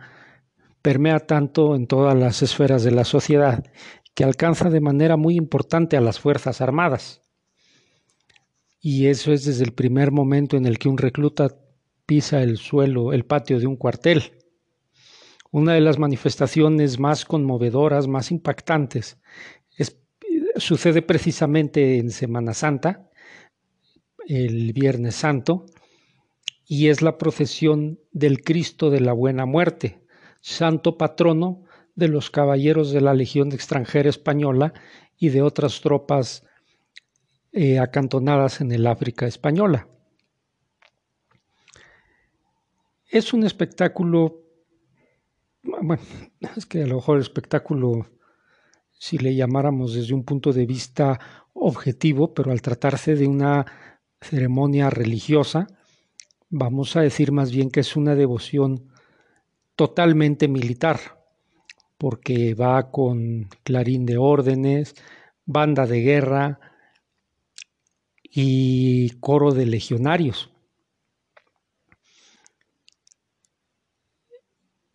permea 0.82 1.20
tanto 1.20 1.74
en 1.74 1.86
todas 1.86 2.14
las 2.14 2.42
esferas 2.42 2.84
de 2.84 2.90
la 2.90 3.04
sociedad 3.04 3.64
que 4.14 4.22
alcanza 4.22 4.68
de 4.68 4.82
manera 4.82 5.16
muy 5.16 5.34
importante 5.36 5.96
a 5.96 6.02
las 6.02 6.20
Fuerzas 6.20 6.60
Armadas. 6.60 7.22
Y 8.82 9.06
eso 9.06 9.32
es 9.32 9.46
desde 9.46 9.64
el 9.64 9.72
primer 9.72 10.12
momento 10.12 10.58
en 10.58 10.66
el 10.66 10.78
que 10.78 10.90
un 10.90 10.98
recluta 10.98 11.56
pisa 12.04 12.42
el 12.42 12.58
suelo, 12.58 13.14
el 13.14 13.24
patio 13.24 13.58
de 13.58 13.66
un 13.66 13.76
cuartel. 13.76 14.24
Una 15.50 15.72
de 15.72 15.80
las 15.80 15.98
manifestaciones 15.98 16.98
más 16.98 17.24
conmovedoras, 17.24 18.08
más 18.08 18.30
impactantes, 18.30 19.18
es, 19.74 19.96
sucede 20.56 21.00
precisamente 21.00 21.96
en 21.96 22.10
Semana 22.10 22.52
Santa, 22.52 23.08
el 24.26 24.74
Viernes 24.74 25.14
Santo, 25.14 25.64
y 26.72 26.88
es 26.88 27.02
la 27.02 27.18
procesión 27.18 27.98
del 28.12 28.44
Cristo 28.44 28.90
de 28.90 29.00
la 29.00 29.12
Buena 29.12 29.44
Muerte, 29.44 30.06
santo 30.40 30.96
patrono 30.96 31.64
de 31.96 32.06
los 32.06 32.30
caballeros 32.30 32.92
de 32.92 33.00
la 33.00 33.12
Legión 33.12 33.50
extranjera 33.50 34.08
española 34.08 34.72
y 35.18 35.30
de 35.30 35.42
otras 35.42 35.80
tropas 35.80 36.46
eh, 37.50 37.80
acantonadas 37.80 38.60
en 38.60 38.70
el 38.70 38.86
África 38.86 39.26
española. 39.26 39.88
Es 43.08 43.32
un 43.32 43.42
espectáculo, 43.42 44.44
bueno, 45.64 46.00
es 46.56 46.66
que 46.66 46.84
a 46.84 46.86
lo 46.86 46.94
mejor 46.94 47.18
espectáculo, 47.18 48.06
si 48.92 49.18
le 49.18 49.34
llamáramos 49.34 49.94
desde 49.94 50.14
un 50.14 50.22
punto 50.22 50.52
de 50.52 50.66
vista 50.66 51.18
objetivo, 51.52 52.32
pero 52.32 52.52
al 52.52 52.62
tratarse 52.62 53.16
de 53.16 53.26
una 53.26 53.66
ceremonia 54.20 54.88
religiosa, 54.88 55.66
vamos 56.50 56.96
a 56.96 57.00
decir 57.00 57.32
más 57.32 57.52
bien 57.52 57.70
que 57.70 57.80
es 57.80 57.96
una 57.96 58.14
devoción 58.14 58.92
totalmente 59.76 60.48
militar, 60.48 60.98
porque 61.96 62.54
va 62.54 62.90
con 62.90 63.48
clarín 63.62 64.04
de 64.04 64.18
órdenes, 64.18 64.94
banda 65.46 65.86
de 65.86 66.00
guerra 66.02 66.60
y 68.22 69.10
coro 69.20 69.52
de 69.52 69.66
legionarios. 69.66 70.50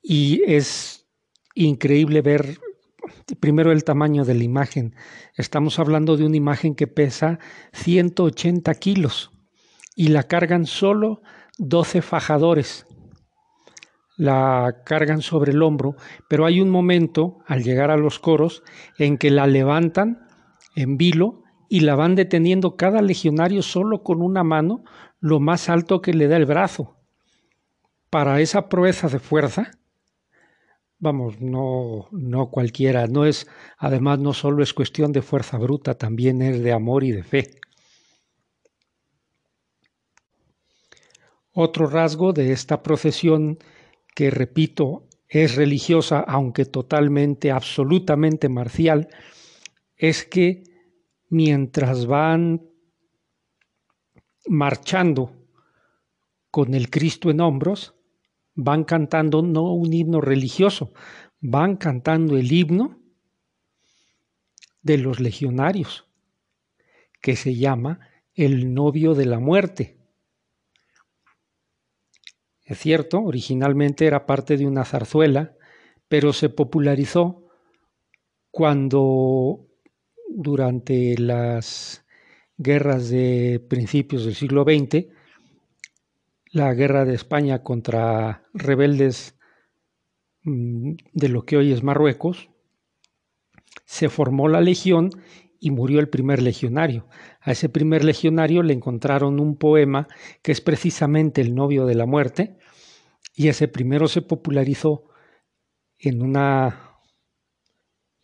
Y 0.02 0.44
es 0.46 1.08
increíble 1.56 2.22
ver 2.22 2.60
primero 3.40 3.72
el 3.72 3.84
tamaño 3.84 4.24
de 4.24 4.36
la 4.36 4.44
imagen. 4.44 4.96
Estamos 5.36 5.80
hablando 5.80 6.16
de 6.16 6.26
una 6.26 6.38
imagen 6.38 6.76
que 6.76 6.86
pesa 6.86 7.40
180 7.74 8.74
kilos 8.76 9.32
y 9.96 10.10
la 10.10 10.24
cargan 10.24 10.66
solo 10.66 11.24
12 11.58 12.02
fajadores. 12.02 12.86
La 14.18 14.84
cargan 14.86 15.22
sobre 15.22 15.52
el 15.52 15.62
hombro, 15.62 15.96
pero 16.30 16.46
hay 16.46 16.62
un 16.62 16.70
momento 16.70 17.40
al 17.46 17.64
llegar 17.64 17.92
a 17.92 17.98
los 17.98 18.20
coros 18.20 18.64
en 18.98 19.18
que 19.18 19.30
la 19.30 19.48
levantan 19.48 20.28
en 20.76 20.98
vilo 20.98 21.44
y 21.70 21.82
la 21.82 21.96
van 21.96 22.16
deteniendo 22.16 22.76
cada 22.76 23.02
legionario 23.02 23.62
solo 23.62 24.04
con 24.04 24.22
una 24.22 24.44
mano 24.44 24.84
lo 25.20 25.40
más 25.40 25.70
alto 25.70 26.02
que 26.02 26.14
le 26.14 26.28
da 26.28 26.38
el 26.38 26.46
brazo. 26.46 26.96
Para 28.10 28.40
esa 28.40 28.70
proeza 28.70 29.08
de 29.08 29.20
fuerza, 29.20 29.72
vamos, 31.00 31.42
no, 31.42 32.08
no 32.12 32.50
cualquiera, 32.50 33.08
no 33.08 33.26
es, 33.26 33.48
además 33.78 34.20
no 34.20 34.34
solo 34.34 34.64
es 34.64 34.74
cuestión 34.74 35.12
de 35.12 35.22
fuerza 35.22 35.58
bruta, 35.58 35.96
también 35.96 36.42
es 36.42 36.62
de 36.62 36.72
amor 36.72 37.04
y 37.04 37.12
de 37.12 37.24
fe. 37.24 37.60
Otro 41.58 41.88
rasgo 41.88 42.34
de 42.34 42.52
esta 42.52 42.84
procesión, 42.84 43.60
que 44.14 44.30
repito, 44.30 45.08
es 45.30 45.56
religiosa, 45.56 46.20
aunque 46.20 46.66
totalmente, 46.66 47.50
absolutamente 47.50 48.50
marcial, 48.50 49.08
es 49.96 50.26
que 50.26 50.64
mientras 51.30 52.08
van 52.08 52.62
marchando 54.48 55.32
con 56.52 56.74
el 56.74 56.90
Cristo 56.90 57.30
en 57.30 57.40
hombros, 57.40 57.96
van 58.54 58.84
cantando 58.84 59.42
no 59.42 59.74
un 59.74 59.94
himno 59.94 60.20
religioso, 60.20 60.92
van 61.40 61.78
cantando 61.78 62.38
el 62.38 62.52
himno 62.52 63.00
de 64.82 64.98
los 64.98 65.22
legionarios, 65.22 66.06
que 67.22 67.38
se 67.38 67.56
llama 67.56 68.02
el 68.34 68.74
novio 68.74 69.14
de 69.14 69.26
la 69.26 69.40
muerte. 69.40 70.05
Es 72.66 72.80
cierto, 72.80 73.22
originalmente 73.22 74.08
era 74.08 74.26
parte 74.26 74.58
de 74.58 74.66
una 74.66 74.86
zarzuela, 74.86 75.56
pero 76.08 76.34
se 76.34 76.50
popularizó 76.50 77.48
cuando 78.50 79.68
durante 80.28 81.18
las 81.18 82.04
guerras 82.58 83.10
de 83.10 83.64
principios 83.70 84.26
del 84.26 84.34
siglo 84.34 84.64
XX 84.64 85.08
la 86.52 86.74
guerra 86.74 87.06
de 87.06 87.14
España 87.14 87.64
contra 87.64 88.46
rebeldes 88.54 89.38
mm, 90.44 90.94
de 91.14 91.30
lo 91.30 91.44
que 91.46 91.58
hoy 91.58 91.74
es 91.74 91.84
Marruecos, 91.84 92.50
se 93.84 94.10
formó 94.10 94.48
la 94.48 94.62
legión 94.62 95.10
y 95.66 95.72
murió 95.72 96.00
el 96.00 96.10
primer 96.10 96.44
legionario. 96.44 97.08
A 97.42 97.52
ese 97.52 97.70
primer 97.70 98.04
legionario 98.04 98.62
le 98.62 98.72
encontraron 98.72 99.40
un 99.40 99.58
poema 99.58 100.08
que 100.44 100.52
es 100.52 100.62
precisamente 100.62 101.42
el 101.42 101.56
novio 101.56 101.88
de 101.88 101.96
la 101.96 102.06
muerte, 102.06 102.60
y 103.34 103.48
ese 103.48 103.68
primero 103.68 104.08
se 104.08 104.22
popularizó 104.22 105.06
en 105.98 106.22
una, 106.22 107.00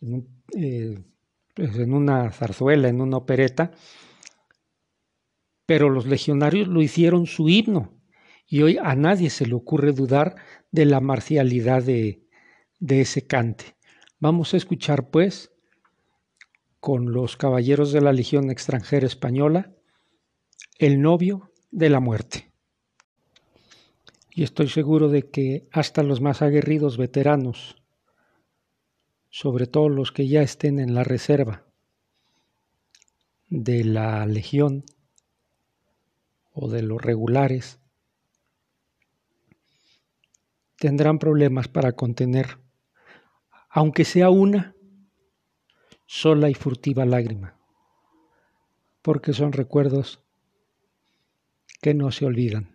en, 0.00 0.28
eh, 0.56 1.02
en 1.56 1.92
una 1.92 2.30
zarzuela, 2.30 2.88
en 2.88 3.00
una 3.00 3.16
opereta, 3.16 3.72
pero 5.66 5.90
los 5.90 6.06
legionarios 6.06 6.68
lo 6.68 6.80
hicieron 6.80 7.26
su 7.26 7.48
himno 7.48 8.00
y 8.46 8.62
hoy 8.62 8.78
a 8.80 8.94
nadie 8.94 9.30
se 9.30 9.46
le 9.46 9.54
ocurre 9.54 9.90
dudar 9.90 10.36
de 10.70 10.84
la 10.84 11.00
marcialidad 11.00 11.82
de, 11.82 12.24
de 12.78 13.00
ese 13.00 13.26
cante. 13.26 13.74
Vamos 14.20 14.54
a 14.54 14.58
escuchar, 14.58 15.10
pues, 15.10 15.51
con 16.82 17.12
los 17.12 17.36
caballeros 17.36 17.92
de 17.92 18.00
la 18.00 18.12
Legión 18.12 18.50
extranjera 18.50 19.06
española, 19.06 19.70
el 20.80 21.00
novio 21.00 21.52
de 21.70 21.88
la 21.88 22.00
muerte. 22.00 22.50
Y 24.32 24.42
estoy 24.42 24.68
seguro 24.68 25.08
de 25.08 25.30
que 25.30 25.68
hasta 25.70 26.02
los 26.02 26.20
más 26.20 26.42
aguerridos 26.42 26.96
veteranos, 26.96 27.76
sobre 29.30 29.68
todo 29.68 29.88
los 29.88 30.10
que 30.10 30.26
ya 30.26 30.42
estén 30.42 30.80
en 30.80 30.92
la 30.92 31.04
reserva 31.04 31.64
de 33.48 33.84
la 33.84 34.26
Legión 34.26 34.84
o 36.52 36.68
de 36.68 36.82
los 36.82 37.00
regulares, 37.00 37.78
tendrán 40.78 41.20
problemas 41.20 41.68
para 41.68 41.92
contener, 41.92 42.58
aunque 43.70 44.04
sea 44.04 44.30
una 44.30 44.74
sola 46.06 46.48
y 46.50 46.54
furtiva 46.54 47.04
lágrima, 47.04 47.56
porque 49.02 49.32
son 49.32 49.52
recuerdos 49.52 50.22
que 51.80 51.94
no 51.94 52.12
se 52.12 52.26
olvidan. 52.26 52.71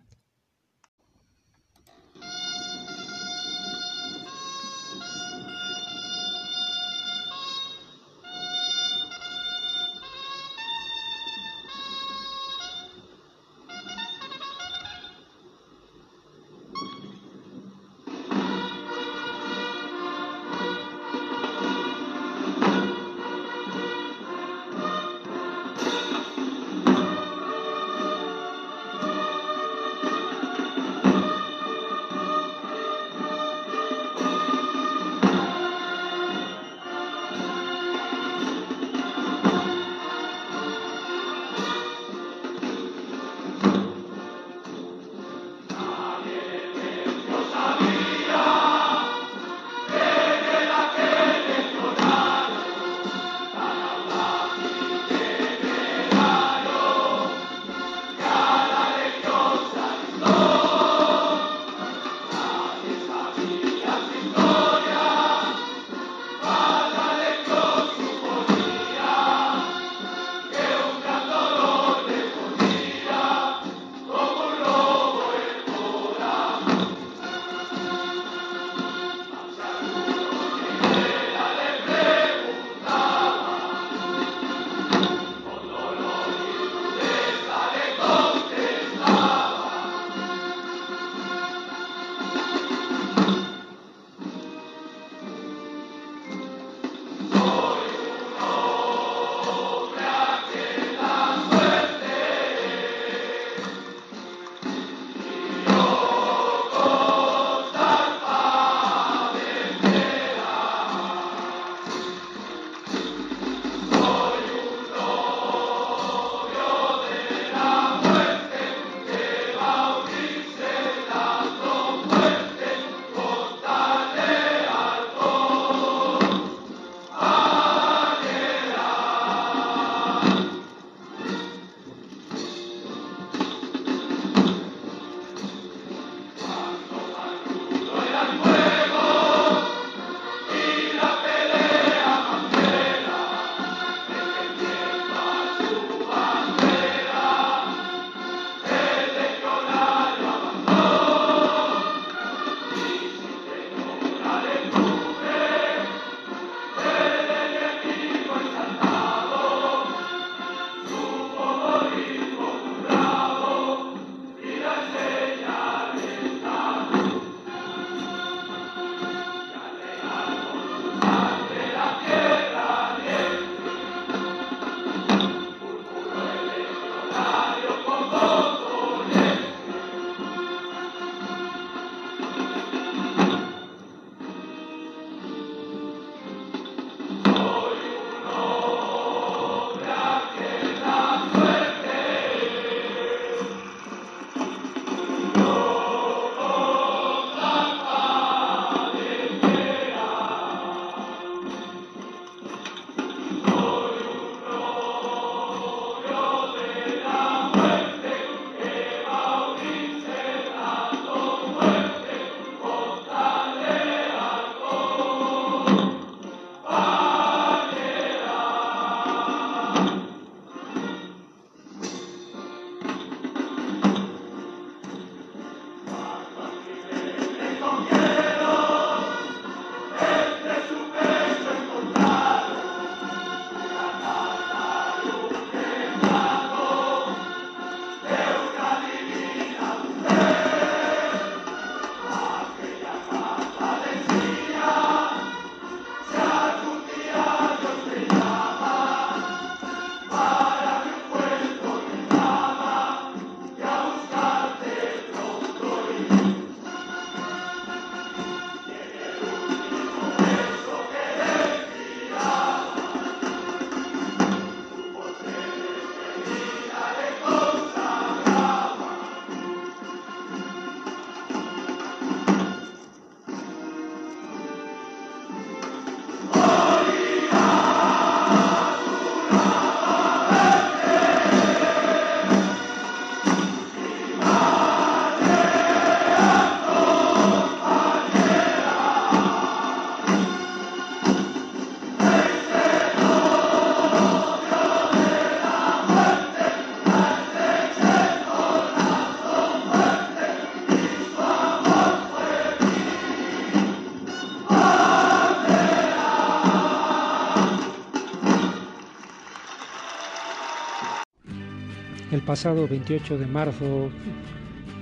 Pasado 312.28 312.68
28 312.68 313.16
de 313.16 313.26
marzo, 313.26 313.88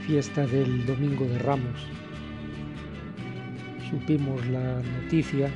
fiesta 0.04 0.44
del 0.48 0.84
Domingo 0.84 1.26
de 1.26 1.38
Ramos, 1.38 1.80
supimos 3.88 4.44
la 4.46 4.82
noticia 4.82 5.48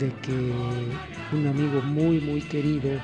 de 0.00 0.10
que 0.22 0.32
un 1.36 1.46
amigo 1.46 1.80
muy 1.82 2.18
muy 2.18 2.40
querido 2.42 2.98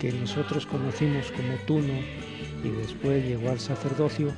que 0.00 0.12
nosotros 0.14 0.66
conocimos 0.66 1.30
como 1.30 1.54
Tuno 1.64 1.94
y 2.64 2.70
después 2.70 3.24
llegó 3.24 3.50
al 3.50 3.60
sacerdocio, 3.60 4.32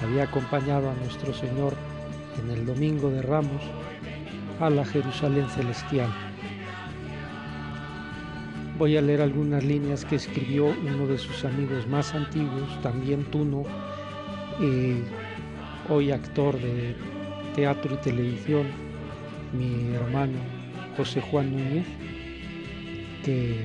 había 0.00 0.22
acompañado 0.22 0.90
a 0.90 0.94
nuestro 0.94 1.34
Señor 1.34 1.74
en 2.40 2.52
el 2.56 2.64
Domingo 2.64 3.10
de 3.10 3.22
Ramos 3.22 3.62
a 4.60 4.70
la 4.70 4.84
Jerusalén 4.84 5.48
celestial. 5.50 6.27
Voy 8.78 8.96
a 8.96 9.02
leer 9.02 9.20
algunas 9.22 9.64
líneas 9.64 10.04
que 10.04 10.14
escribió 10.14 10.66
uno 10.66 11.08
de 11.08 11.18
sus 11.18 11.44
amigos 11.44 11.88
más 11.88 12.14
antiguos, 12.14 12.80
también 12.80 13.24
Tuno, 13.24 13.64
eh, 14.60 15.02
hoy 15.88 16.12
actor 16.12 16.56
de 16.60 16.94
teatro 17.56 17.96
y 17.96 17.96
televisión, 17.96 18.68
mi 19.52 19.92
hermano 19.96 20.38
José 20.96 21.20
Juan 21.20 21.50
Núñez, 21.50 21.86
que 23.24 23.64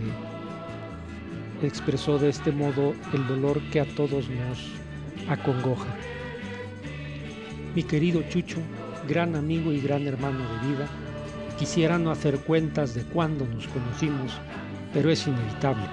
expresó 1.61 2.17
de 2.17 2.29
este 2.29 2.51
modo 2.51 2.95
el 3.13 3.27
dolor 3.27 3.61
que 3.71 3.81
a 3.81 3.85
todos 3.85 4.27
nos 4.29 4.71
acongoja. 5.29 5.95
Mi 7.75 7.83
querido 7.83 8.23
Chucho, 8.29 8.61
gran 9.07 9.35
amigo 9.35 9.71
y 9.71 9.79
gran 9.79 10.07
hermano 10.07 10.39
de 10.39 10.69
vida, 10.69 10.87
quisiera 11.59 11.99
no 11.99 12.09
hacer 12.09 12.39
cuentas 12.39 12.95
de 12.95 13.03
cuándo 13.03 13.45
nos 13.45 13.67
conocimos 13.67 14.39
pero 14.93 15.09
es 15.09 15.27
inevitable. 15.27 15.85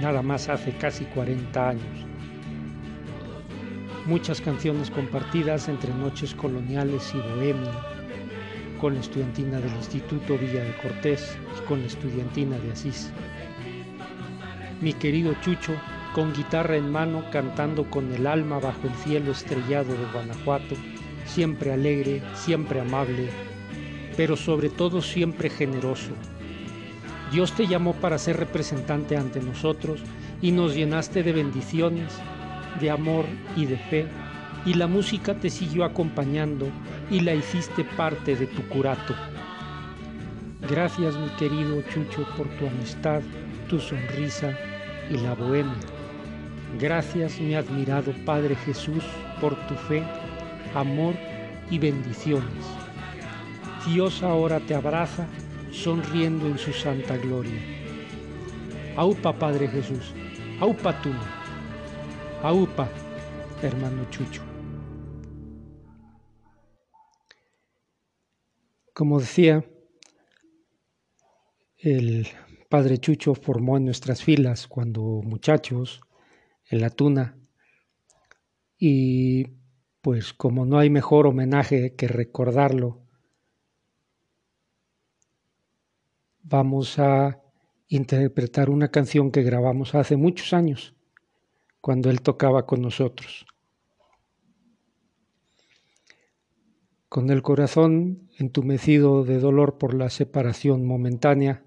Nada 0.00 0.22
más 0.22 0.48
hace 0.48 0.72
casi 0.72 1.04
40 1.06 1.68
años. 1.70 2.06
Muchas 4.04 4.40
canciones 4.40 4.90
compartidas 4.90 5.68
entre 5.68 5.92
noches 5.94 6.34
coloniales 6.34 7.12
y 7.14 7.18
bohemia, 7.18 7.72
con 8.80 8.94
la 8.94 9.00
estudiantina 9.00 9.58
del 9.58 9.74
Instituto 9.74 10.38
Villa 10.38 10.62
de 10.62 10.76
Cortés 10.76 11.36
y 11.58 11.66
con 11.66 11.80
la 11.80 11.86
estudiantina 11.86 12.58
de 12.58 12.72
Asís. 12.72 13.10
Mi 14.80 14.92
querido 14.92 15.34
Chucho, 15.40 15.72
con 16.14 16.34
guitarra 16.34 16.76
en 16.76 16.92
mano, 16.92 17.24
cantando 17.32 17.88
con 17.90 18.12
el 18.14 18.26
alma 18.26 18.58
bajo 18.58 18.86
el 18.86 18.94
cielo 18.96 19.32
estrellado 19.32 19.92
de 19.92 20.04
Guanajuato, 20.12 20.76
siempre 21.24 21.72
alegre, 21.72 22.22
siempre 22.34 22.80
amable, 22.80 23.30
pero 24.16 24.36
sobre 24.36 24.68
todo 24.68 25.00
siempre 25.00 25.50
generoso, 25.50 26.12
Dios 27.32 27.52
te 27.52 27.66
llamó 27.66 27.94
para 27.94 28.18
ser 28.18 28.36
representante 28.36 29.16
ante 29.16 29.40
nosotros 29.40 30.00
y 30.40 30.52
nos 30.52 30.74
llenaste 30.74 31.22
de 31.22 31.32
bendiciones, 31.32 32.12
de 32.80 32.90
amor 32.90 33.24
y 33.56 33.66
de 33.66 33.76
fe, 33.76 34.06
y 34.64 34.74
la 34.74 34.86
música 34.86 35.34
te 35.34 35.50
siguió 35.50 35.84
acompañando 35.84 36.68
y 37.10 37.20
la 37.20 37.34
hiciste 37.34 37.84
parte 37.84 38.36
de 38.36 38.46
tu 38.46 38.62
curato. 38.68 39.14
Gracias 40.68 41.16
mi 41.16 41.28
querido 41.30 41.82
Chucho 41.82 42.26
por 42.36 42.48
tu 42.58 42.66
amistad, 42.66 43.22
tu 43.68 43.78
sonrisa 43.78 44.56
y 45.10 45.18
la 45.18 45.34
bohemia. 45.34 45.74
Gracias 46.80 47.40
mi 47.40 47.54
admirado 47.54 48.12
Padre 48.24 48.56
Jesús 48.56 49.04
por 49.40 49.54
tu 49.66 49.74
fe, 49.74 50.02
amor 50.74 51.14
y 51.70 51.78
bendiciones. 51.78 52.64
Dios 53.86 54.22
ahora 54.24 54.58
te 54.58 54.74
abraza 54.74 55.26
sonriendo 55.76 56.46
en 56.46 56.58
su 56.58 56.72
santa 56.72 57.16
gloria. 57.18 57.60
Aupa, 58.96 59.38
Padre 59.38 59.68
Jesús, 59.68 60.12
aupa 60.58 61.00
tú, 61.02 61.10
aupa, 62.42 62.88
hermano 63.62 64.08
Chucho. 64.10 64.42
Como 68.94 69.20
decía, 69.20 69.64
el 71.76 72.26
Padre 72.70 72.96
Chucho 72.98 73.34
formó 73.34 73.76
en 73.76 73.84
nuestras 73.84 74.22
filas 74.22 74.66
cuando 74.66 75.02
muchachos, 75.22 76.00
en 76.70 76.80
la 76.80 76.88
tuna, 76.88 77.38
y 78.78 79.44
pues 80.00 80.32
como 80.32 80.64
no 80.64 80.78
hay 80.78 80.88
mejor 80.88 81.26
homenaje 81.26 81.94
que 81.94 82.08
recordarlo 82.08 83.05
vamos 86.48 86.98
a 86.98 87.42
interpretar 87.88 88.70
una 88.70 88.88
canción 88.88 89.30
que 89.30 89.42
grabamos 89.42 89.94
hace 89.94 90.16
muchos 90.16 90.52
años, 90.52 90.94
cuando 91.80 92.08
él 92.08 92.20
tocaba 92.20 92.66
con 92.66 92.82
nosotros. 92.82 93.46
Con 97.08 97.30
el 97.30 97.42
corazón 97.42 98.30
entumecido 98.38 99.24
de 99.24 99.38
dolor 99.38 99.78
por 99.78 99.94
la 99.94 100.10
separación 100.10 100.84
momentánea, 100.84 101.64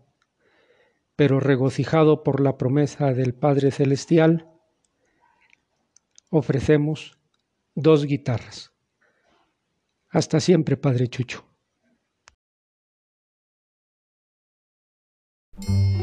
pero 1.16 1.40
regocijado 1.40 2.24
por 2.24 2.40
la 2.40 2.58
promesa 2.58 3.14
del 3.14 3.34
Padre 3.34 3.72
Celestial, 3.72 4.50
ofrecemos 6.30 7.18
dos 7.76 8.06
guitarras. 8.06 8.72
Hasta 10.10 10.40
siempre, 10.40 10.78
Padre 10.78 11.08
Chucho. 11.08 11.49
Thank 15.62 15.94
you. 15.94 15.99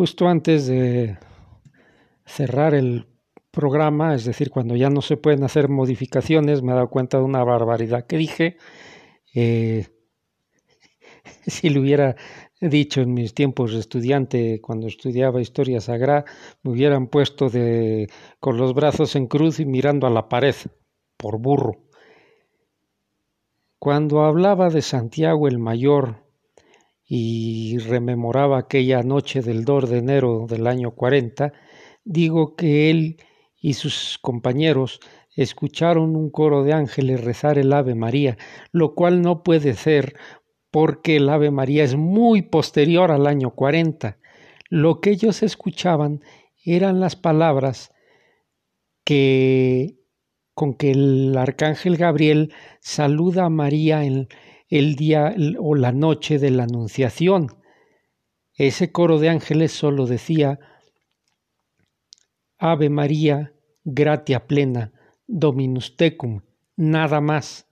Justo 0.00 0.28
antes 0.28 0.66
de 0.66 1.18
cerrar 2.24 2.72
el 2.72 3.06
programa, 3.50 4.14
es 4.14 4.24
decir, 4.24 4.48
cuando 4.48 4.74
ya 4.74 4.88
no 4.88 5.02
se 5.02 5.18
pueden 5.18 5.44
hacer 5.44 5.68
modificaciones, 5.68 6.62
me 6.62 6.72
he 6.72 6.74
dado 6.74 6.88
cuenta 6.88 7.18
de 7.18 7.24
una 7.24 7.44
barbaridad 7.44 8.06
que 8.06 8.16
dije. 8.16 8.56
Eh, 9.34 9.88
si 11.46 11.68
lo 11.68 11.82
hubiera 11.82 12.16
dicho 12.62 13.02
en 13.02 13.12
mis 13.12 13.34
tiempos 13.34 13.74
de 13.74 13.80
estudiante, 13.80 14.62
cuando 14.62 14.86
estudiaba 14.86 15.42
historia 15.42 15.82
sagrada, 15.82 16.24
me 16.62 16.70
hubieran 16.70 17.08
puesto 17.08 17.50
de, 17.50 18.08
con 18.38 18.56
los 18.56 18.72
brazos 18.72 19.16
en 19.16 19.26
cruz 19.26 19.60
y 19.60 19.66
mirando 19.66 20.06
a 20.06 20.10
la 20.10 20.30
pared, 20.30 20.56
por 21.18 21.38
burro. 21.38 21.76
Cuando 23.78 24.22
hablaba 24.22 24.70
de 24.70 24.80
Santiago 24.80 25.46
el 25.46 25.58
Mayor 25.58 26.29
y 27.12 27.76
rememoraba 27.78 28.56
aquella 28.56 29.02
noche 29.02 29.42
del 29.42 29.64
2 29.64 29.90
de 29.90 29.98
enero 29.98 30.46
del 30.48 30.68
año 30.68 30.92
40, 30.92 31.52
digo 32.04 32.54
que 32.54 32.88
él 32.88 33.16
y 33.60 33.72
sus 33.74 34.16
compañeros 34.22 35.00
escucharon 35.34 36.14
un 36.14 36.30
coro 36.30 36.62
de 36.62 36.72
ángeles 36.72 37.24
rezar 37.24 37.58
el 37.58 37.72
Ave 37.72 37.96
María, 37.96 38.38
lo 38.70 38.94
cual 38.94 39.22
no 39.22 39.42
puede 39.42 39.74
ser 39.74 40.14
porque 40.70 41.16
el 41.16 41.28
Ave 41.28 41.50
María 41.50 41.82
es 41.82 41.96
muy 41.96 42.42
posterior 42.42 43.10
al 43.10 43.26
año 43.26 43.56
40. 43.56 44.18
Lo 44.68 45.00
que 45.00 45.10
ellos 45.10 45.42
escuchaban 45.42 46.20
eran 46.64 47.00
las 47.00 47.16
palabras 47.16 47.92
que 49.02 49.96
con 50.54 50.74
que 50.74 50.92
el 50.92 51.36
arcángel 51.36 51.96
Gabriel 51.96 52.52
saluda 52.78 53.46
a 53.46 53.50
María 53.50 54.04
en 54.04 54.28
el 54.70 54.94
día 54.94 55.34
o 55.58 55.74
la 55.74 55.90
noche 55.90 56.38
de 56.38 56.50
la 56.50 56.62
Anunciación. 56.62 57.48
Ese 58.54 58.92
coro 58.92 59.18
de 59.18 59.28
ángeles 59.28 59.72
solo 59.72 60.06
decía 60.06 60.60
Ave 62.56 62.88
María, 62.88 63.52
gratia 63.84 64.46
plena, 64.46 64.92
Dominus 65.26 65.96
tecum, 65.96 66.42
nada 66.76 67.20
más. 67.20 67.66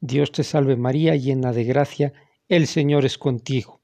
Dios 0.00 0.30
te 0.30 0.44
salve 0.44 0.76
María, 0.76 1.16
llena 1.16 1.52
de 1.52 1.64
gracia, 1.64 2.12
el 2.48 2.66
Señor 2.66 3.04
es 3.04 3.18
contigo. 3.18 3.80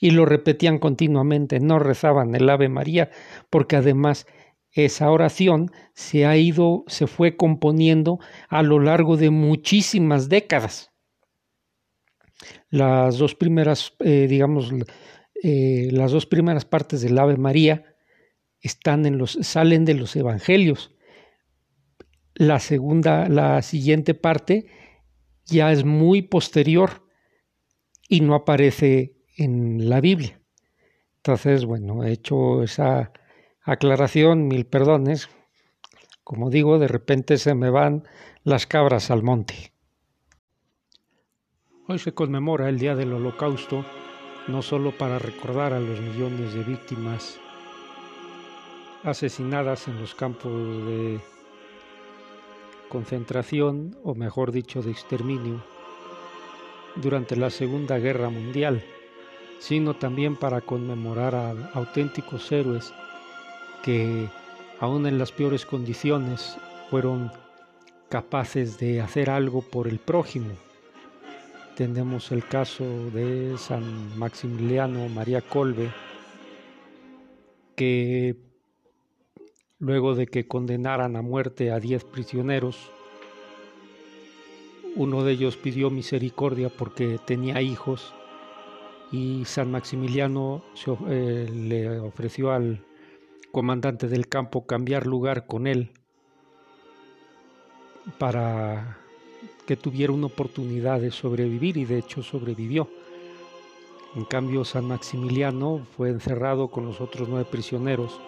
Y 0.00 0.10
lo 0.10 0.26
repetían 0.26 0.78
continuamente, 0.78 1.60
no 1.60 1.78
rezaban 1.78 2.34
el 2.34 2.50
Ave 2.50 2.68
María, 2.68 3.10
porque 3.48 3.76
además 3.76 4.26
esa 4.72 5.10
oración 5.10 5.70
se 5.94 6.26
ha 6.26 6.36
ido, 6.36 6.84
se 6.88 7.06
fue 7.06 7.36
componiendo 7.36 8.18
a 8.48 8.62
lo 8.62 8.80
largo 8.80 9.16
de 9.16 9.30
muchísimas 9.30 10.28
décadas. 10.28 10.90
Las 12.70 13.18
dos 13.18 13.34
primeras, 13.34 13.94
eh, 14.00 14.26
digamos, 14.28 14.72
eh, 15.42 15.88
las 15.92 16.12
dos 16.12 16.26
primeras 16.26 16.64
partes 16.64 17.00
del 17.00 17.18
Ave 17.18 17.36
María 17.36 17.96
están 18.60 19.06
en 19.06 19.18
los, 19.18 19.38
salen 19.42 19.84
de 19.84 19.94
los 19.94 20.16
evangelios. 20.16 20.94
La 22.34 22.58
segunda, 22.60 23.28
la 23.28 23.62
siguiente 23.62 24.14
parte 24.14 24.66
ya 25.46 25.72
es 25.72 25.84
muy 25.84 26.22
posterior 26.22 27.06
y 28.08 28.20
no 28.20 28.34
aparece 28.34 29.16
en 29.36 29.88
la 29.88 30.00
Biblia. 30.00 30.40
Entonces, 31.18 31.64
bueno, 31.64 32.04
he 32.04 32.12
hecho 32.12 32.62
esa 32.62 33.12
aclaración, 33.62 34.48
mil 34.48 34.66
perdones. 34.66 35.28
Como 36.22 36.50
digo, 36.50 36.78
de 36.78 36.88
repente 36.88 37.38
se 37.38 37.54
me 37.54 37.70
van 37.70 38.04
las 38.44 38.66
cabras 38.66 39.10
al 39.10 39.22
monte. 39.22 39.72
Hoy 41.88 42.00
se 42.00 42.12
conmemora 42.12 42.68
el 42.68 42.80
Día 42.80 42.96
del 42.96 43.12
Holocausto, 43.12 43.84
no 44.48 44.60
solo 44.60 44.90
para 44.90 45.20
recordar 45.20 45.72
a 45.72 45.78
los 45.78 46.00
millones 46.00 46.52
de 46.52 46.64
víctimas 46.64 47.38
asesinadas 49.04 49.86
en 49.86 50.00
los 50.00 50.12
campos 50.16 50.52
de 50.52 51.20
concentración, 52.88 53.96
o 54.02 54.16
mejor 54.16 54.50
dicho, 54.50 54.82
de 54.82 54.90
exterminio, 54.90 55.62
durante 56.96 57.36
la 57.36 57.50
Segunda 57.50 58.00
Guerra 58.00 58.30
Mundial, 58.30 58.82
sino 59.60 59.94
también 59.94 60.34
para 60.34 60.62
conmemorar 60.62 61.36
a 61.36 61.54
auténticos 61.74 62.50
héroes 62.50 62.92
que, 63.84 64.28
aun 64.80 65.06
en 65.06 65.18
las 65.18 65.30
peores 65.30 65.64
condiciones, 65.64 66.58
fueron 66.90 67.30
capaces 68.08 68.76
de 68.76 69.00
hacer 69.00 69.30
algo 69.30 69.62
por 69.62 69.86
el 69.86 70.00
prójimo. 70.00 70.65
Tenemos 71.76 72.32
el 72.32 72.42
caso 72.42 72.84
de 73.10 73.58
San 73.58 74.18
Maximiliano 74.18 75.10
María 75.10 75.42
Colbe, 75.42 75.90
que 77.74 78.34
luego 79.78 80.14
de 80.14 80.26
que 80.26 80.48
condenaran 80.48 81.16
a 81.16 81.20
muerte 81.22 81.70
a 81.70 81.78
diez 81.78 82.02
prisioneros, 82.02 82.90
uno 84.94 85.22
de 85.22 85.32
ellos 85.32 85.58
pidió 85.58 85.90
misericordia 85.90 86.70
porque 86.70 87.18
tenía 87.26 87.60
hijos 87.60 88.14
y 89.12 89.44
San 89.44 89.70
Maximiliano 89.70 90.64
eh, 91.10 91.46
le 91.52 92.00
ofreció 92.00 92.52
al 92.52 92.86
comandante 93.52 94.08
del 94.08 94.28
campo 94.28 94.66
cambiar 94.66 95.06
lugar 95.06 95.46
con 95.46 95.66
él 95.66 95.90
para 98.18 99.05
que 99.66 99.76
tuviera 99.76 100.12
una 100.12 100.26
oportunidad 100.26 101.00
de 101.00 101.10
sobrevivir 101.10 101.76
y 101.76 101.84
de 101.84 101.98
hecho 101.98 102.22
sobrevivió. 102.22 102.88
En 104.14 104.24
cambio, 104.24 104.64
San 104.64 104.86
Maximiliano 104.86 105.86
fue 105.96 106.08
encerrado 106.08 106.68
con 106.68 106.86
los 106.86 107.00
otros 107.00 107.28
nueve 107.28 107.46
prisioneros 107.50 108.20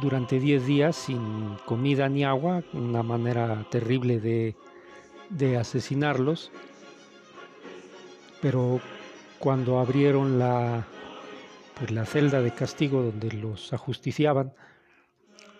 durante 0.00 0.38
diez 0.38 0.64
días 0.66 0.94
sin 0.96 1.56
comida 1.66 2.08
ni 2.08 2.24
agua, 2.24 2.62
una 2.72 3.02
manera 3.02 3.66
terrible 3.70 4.20
de 4.20 4.54
de 5.36 5.56
asesinarlos, 5.56 6.50
pero 8.40 8.80
cuando 9.38 9.78
abrieron 9.78 10.38
la, 10.38 10.86
pues 11.78 11.90
la 11.90 12.04
celda 12.04 12.40
de 12.42 12.52
castigo 12.52 13.02
donde 13.02 13.32
los 13.32 13.72
ajusticiaban, 13.72 14.52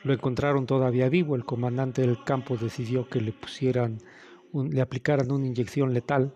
lo 0.04 0.12
encontraron 0.12 0.66
todavía 0.66 1.08
vivo. 1.08 1.36
El 1.36 1.44
comandante 1.44 2.02
del 2.02 2.22
campo 2.22 2.56
decidió 2.56 3.08
que 3.08 3.20
le 3.20 3.32
pusieran, 3.32 3.98
le 4.52 4.80
aplicaran 4.80 5.30
una 5.30 5.46
inyección 5.46 5.94
letal 5.94 6.34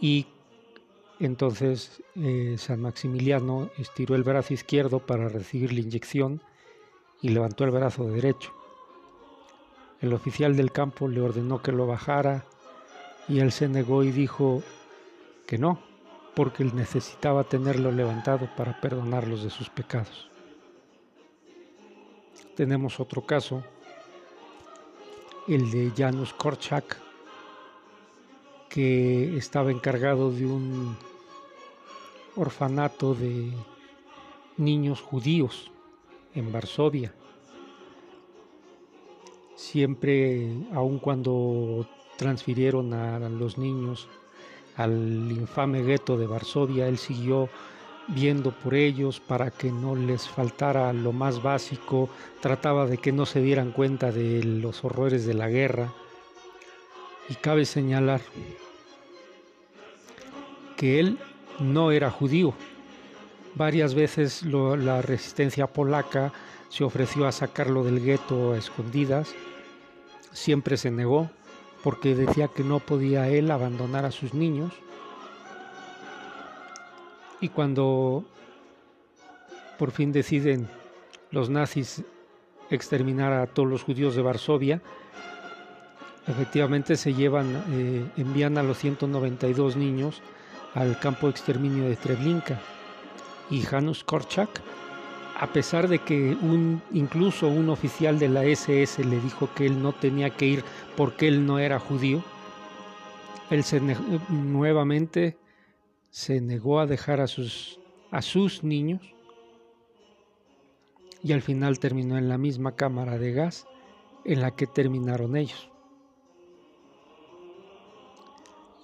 y 0.00 0.26
entonces 1.20 2.02
eh, 2.16 2.56
San 2.58 2.80
Maximiliano 2.80 3.70
estiró 3.78 4.14
el 4.14 4.24
brazo 4.24 4.52
izquierdo 4.54 4.98
para 5.00 5.28
recibir 5.28 5.72
la 5.72 5.80
inyección 5.80 6.42
y 7.22 7.28
levantó 7.28 7.64
el 7.64 7.70
brazo 7.70 8.04
derecho. 8.04 8.52
El 10.00 10.12
oficial 10.12 10.56
del 10.56 10.72
campo 10.72 11.08
le 11.08 11.20
ordenó 11.20 11.62
que 11.62 11.72
lo 11.72 11.86
bajara 11.86 12.44
y 13.28 13.38
él 13.38 13.52
se 13.52 13.68
negó 13.68 14.02
y 14.02 14.10
dijo 14.10 14.62
que 15.46 15.56
no, 15.56 15.80
porque 16.34 16.64
necesitaba 16.64 17.44
tenerlo 17.44 17.92
levantado 17.92 18.48
para 18.56 18.80
perdonarlos 18.80 19.42
de 19.44 19.50
sus 19.50 19.70
pecados. 19.70 20.30
Tenemos 22.56 23.00
otro 23.00 23.24
caso, 23.24 23.64
el 25.46 25.70
de 25.70 25.92
Janusz 25.96 26.32
Korczak, 26.32 26.98
que 28.68 29.36
estaba 29.36 29.70
encargado 29.70 30.30
de 30.30 30.46
un 30.46 30.96
orfanato 32.36 33.14
de 33.14 33.52
niños 34.56 35.00
judíos 35.00 35.70
en 36.34 36.50
Varsovia. 36.50 37.14
Siempre, 39.54 40.48
aun 40.72 40.98
cuando 40.98 41.86
transfirieron 42.16 42.94
a 42.94 43.28
los 43.28 43.58
niños 43.58 44.08
al 44.76 45.30
infame 45.30 45.82
gueto 45.82 46.16
de 46.16 46.26
Varsovia, 46.26 46.88
él 46.88 46.98
siguió 46.98 47.48
viendo 48.08 48.52
por 48.52 48.74
ellos 48.74 49.20
para 49.20 49.50
que 49.50 49.70
no 49.70 49.94
les 49.94 50.28
faltara 50.28 50.92
lo 50.92 51.12
más 51.12 51.42
básico, 51.42 52.08
trataba 52.40 52.86
de 52.86 52.98
que 52.98 53.12
no 53.12 53.26
se 53.26 53.40
dieran 53.40 53.72
cuenta 53.72 54.12
de 54.12 54.42
los 54.44 54.84
horrores 54.84 55.26
de 55.26 55.34
la 55.34 55.48
guerra. 55.48 55.92
Y 57.28 57.34
cabe 57.34 57.64
señalar 57.64 58.20
que 60.76 61.00
él 61.00 61.18
no 61.58 61.90
era 61.90 62.10
judío. 62.10 62.54
Varias 63.54 63.94
veces 63.94 64.42
la 64.42 65.00
resistencia 65.00 65.66
polaca 65.66 66.32
se 66.68 66.84
ofreció 66.84 67.26
a 67.26 67.32
sacarlo 67.32 67.84
del 67.84 68.04
gueto 68.04 68.52
a 68.52 68.58
escondidas 68.58 69.34
siempre 70.34 70.76
se 70.76 70.90
negó 70.90 71.30
porque 71.82 72.14
decía 72.14 72.48
que 72.48 72.64
no 72.64 72.80
podía 72.80 73.28
él 73.28 73.50
abandonar 73.50 74.04
a 74.04 74.10
sus 74.10 74.34
niños. 74.34 74.72
Y 77.44 77.50
cuando 77.50 78.24
por 79.78 79.90
fin 79.90 80.12
deciden 80.12 80.66
los 81.30 81.50
nazis 81.50 82.02
exterminar 82.70 83.34
a 83.34 83.46
todos 83.46 83.68
los 83.68 83.82
judíos 83.82 84.16
de 84.16 84.22
Varsovia, 84.22 84.80
efectivamente 86.26 86.96
se 86.96 87.12
llevan, 87.12 87.62
eh, 87.68 88.02
envían 88.16 88.56
a 88.56 88.62
los 88.62 88.78
192 88.78 89.76
niños 89.76 90.22
al 90.72 90.98
campo 90.98 91.26
de 91.26 91.32
exterminio 91.32 91.84
de 91.84 91.96
Treblinka. 91.96 92.58
y 93.50 93.60
Janusz 93.60 94.04
Korczak, 94.04 94.62
a 95.38 95.46
pesar 95.48 95.86
de 95.88 95.98
que 95.98 96.38
un, 96.40 96.80
incluso 96.94 97.46
un 97.48 97.68
oficial 97.68 98.18
de 98.18 98.30
la 98.30 98.44
SS 98.44 99.04
le 99.04 99.20
dijo 99.20 99.50
que 99.54 99.66
él 99.66 99.82
no 99.82 99.92
tenía 99.92 100.30
que 100.30 100.46
ir 100.46 100.64
porque 100.96 101.28
él 101.28 101.44
no 101.44 101.58
era 101.58 101.78
judío, 101.78 102.24
él 103.50 103.64
se 103.64 103.82
nuevamente 104.30 105.36
se 106.14 106.40
negó 106.40 106.78
a 106.78 106.86
dejar 106.86 107.20
a 107.20 107.26
sus, 107.26 107.80
a 108.12 108.22
sus 108.22 108.62
niños 108.62 109.02
y 111.24 111.32
al 111.32 111.42
final 111.42 111.80
terminó 111.80 112.16
en 112.16 112.28
la 112.28 112.38
misma 112.38 112.76
cámara 112.76 113.18
de 113.18 113.32
gas 113.32 113.66
en 114.24 114.40
la 114.40 114.52
que 114.52 114.68
terminaron 114.68 115.36
ellos. 115.36 115.68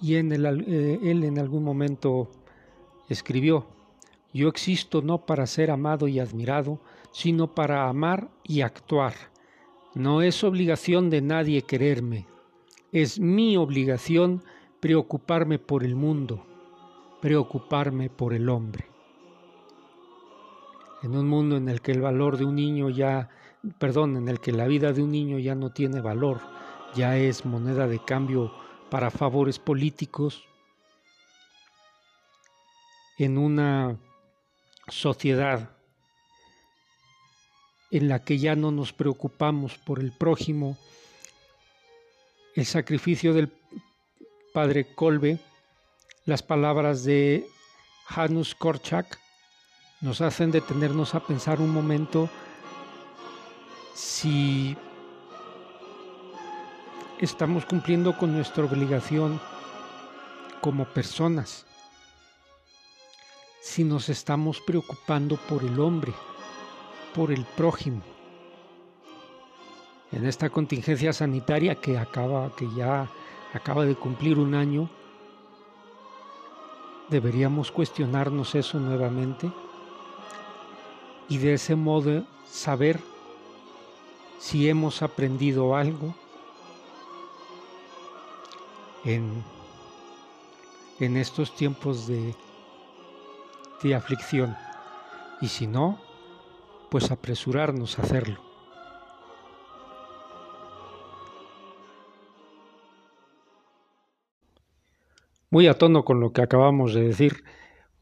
Y 0.01 0.17
en 0.17 0.33
el, 0.33 0.45
eh, 0.67 0.99
él 1.03 1.23
en 1.23 1.39
algún 1.39 1.63
momento 1.63 2.29
escribió, 3.07 3.65
yo 4.33 4.49
existo 4.49 5.01
no 5.01 5.25
para 5.25 5.47
ser 5.47 5.71
amado 5.71 6.09
y 6.09 6.19
admirado, 6.19 6.81
sino 7.13 7.55
para 7.55 7.87
amar 7.87 8.27
y 8.43 8.59
actuar. 8.59 9.13
No 9.95 10.21
es 10.21 10.43
obligación 10.43 11.09
de 11.09 11.21
nadie 11.21 11.61
quererme, 11.61 12.27
es 12.91 13.21
mi 13.21 13.55
obligación 13.55 14.43
preocuparme 14.81 15.59
por 15.59 15.85
el 15.85 15.95
mundo, 15.95 16.45
preocuparme 17.21 18.09
por 18.09 18.33
el 18.33 18.49
hombre. 18.49 18.87
En 21.03 21.15
un 21.15 21.27
mundo 21.27 21.55
en 21.55 21.69
el 21.69 21.81
que 21.81 21.91
el 21.91 22.01
valor 22.01 22.37
de 22.37 22.45
un 22.45 22.55
niño 22.55 22.89
ya, 22.89 23.29
perdón, 23.79 24.17
en 24.17 24.27
el 24.27 24.39
que 24.39 24.51
la 24.51 24.67
vida 24.67 24.91
de 24.91 25.01
un 25.01 25.11
niño 25.11 25.39
ya 25.39 25.55
no 25.55 25.71
tiene 25.71 26.01
valor, 26.01 26.41
ya 26.95 27.17
es 27.17 27.45
moneda 27.45 27.87
de 27.87 28.03
cambio 28.03 28.51
para 28.89 29.09
favores 29.09 29.57
políticos, 29.59 30.43
en 33.17 33.37
una 33.37 33.97
sociedad 34.87 35.69
en 37.91 38.07
la 38.07 38.23
que 38.23 38.39
ya 38.39 38.55
no 38.55 38.71
nos 38.71 38.93
preocupamos 38.93 39.77
por 39.77 39.99
el 39.99 40.11
prójimo, 40.11 40.77
el 42.55 42.65
sacrificio 42.65 43.33
del 43.33 43.51
padre 44.53 44.93
Kolbe, 44.95 45.39
las 46.25 46.43
palabras 46.43 47.03
de 47.03 47.47
Hanus 48.07 48.55
Korczak 48.55 49.19
nos 50.01 50.21
hacen 50.21 50.51
detenernos 50.51 51.15
a 51.15 51.19
pensar 51.21 51.59
un 51.61 51.71
momento 51.71 52.29
si 53.93 54.75
estamos 57.19 57.65
cumpliendo 57.65 58.17
con 58.17 58.33
nuestra 58.33 58.63
obligación 58.63 59.39
como 60.61 60.85
personas 60.85 61.65
si 63.61 63.83
nos 63.83 64.09
estamos 64.09 64.59
preocupando 64.59 65.37
por 65.37 65.63
el 65.63 65.79
hombre, 65.79 66.11
por 67.15 67.31
el 67.31 67.45
prójimo. 67.45 68.01
En 70.11 70.25
esta 70.25 70.49
contingencia 70.49 71.13
sanitaria 71.13 71.75
que 71.75 71.97
acaba, 71.97 72.53
que 72.55 72.67
ya 72.75 73.09
acaba 73.53 73.85
de 73.85 73.95
cumplir 73.95 74.39
un 74.39 74.55
año, 74.55 74.89
deberíamos 77.11 77.71
cuestionarnos 77.71 78.55
eso 78.55 78.79
nuevamente 78.79 79.51
y 81.29 81.37
de 81.37 81.53
ese 81.53 81.75
modo 81.75 82.23
saber 82.49 82.99
si 84.39 84.67
hemos 84.67 85.03
aprendido 85.03 85.75
algo 85.75 86.15
en, 89.05 89.43
en 90.99 91.17
estos 91.17 91.55
tiempos 91.55 92.07
de 92.07 92.33
de 93.81 93.95
aflicción, 93.95 94.55
y 95.39 95.47
si 95.47 95.67
no, 95.67 95.99
pues 96.89 97.11
apresurarnos 97.11 97.97
a 97.97 98.03
hacerlo. 98.03 98.50
Muy 105.53 105.67
a 105.67 105.73
tono 105.73 106.05
con 106.05 106.21
lo 106.21 106.31
que 106.31 106.41
acabamos 106.41 106.93
de 106.93 107.01
decir, 107.01 107.43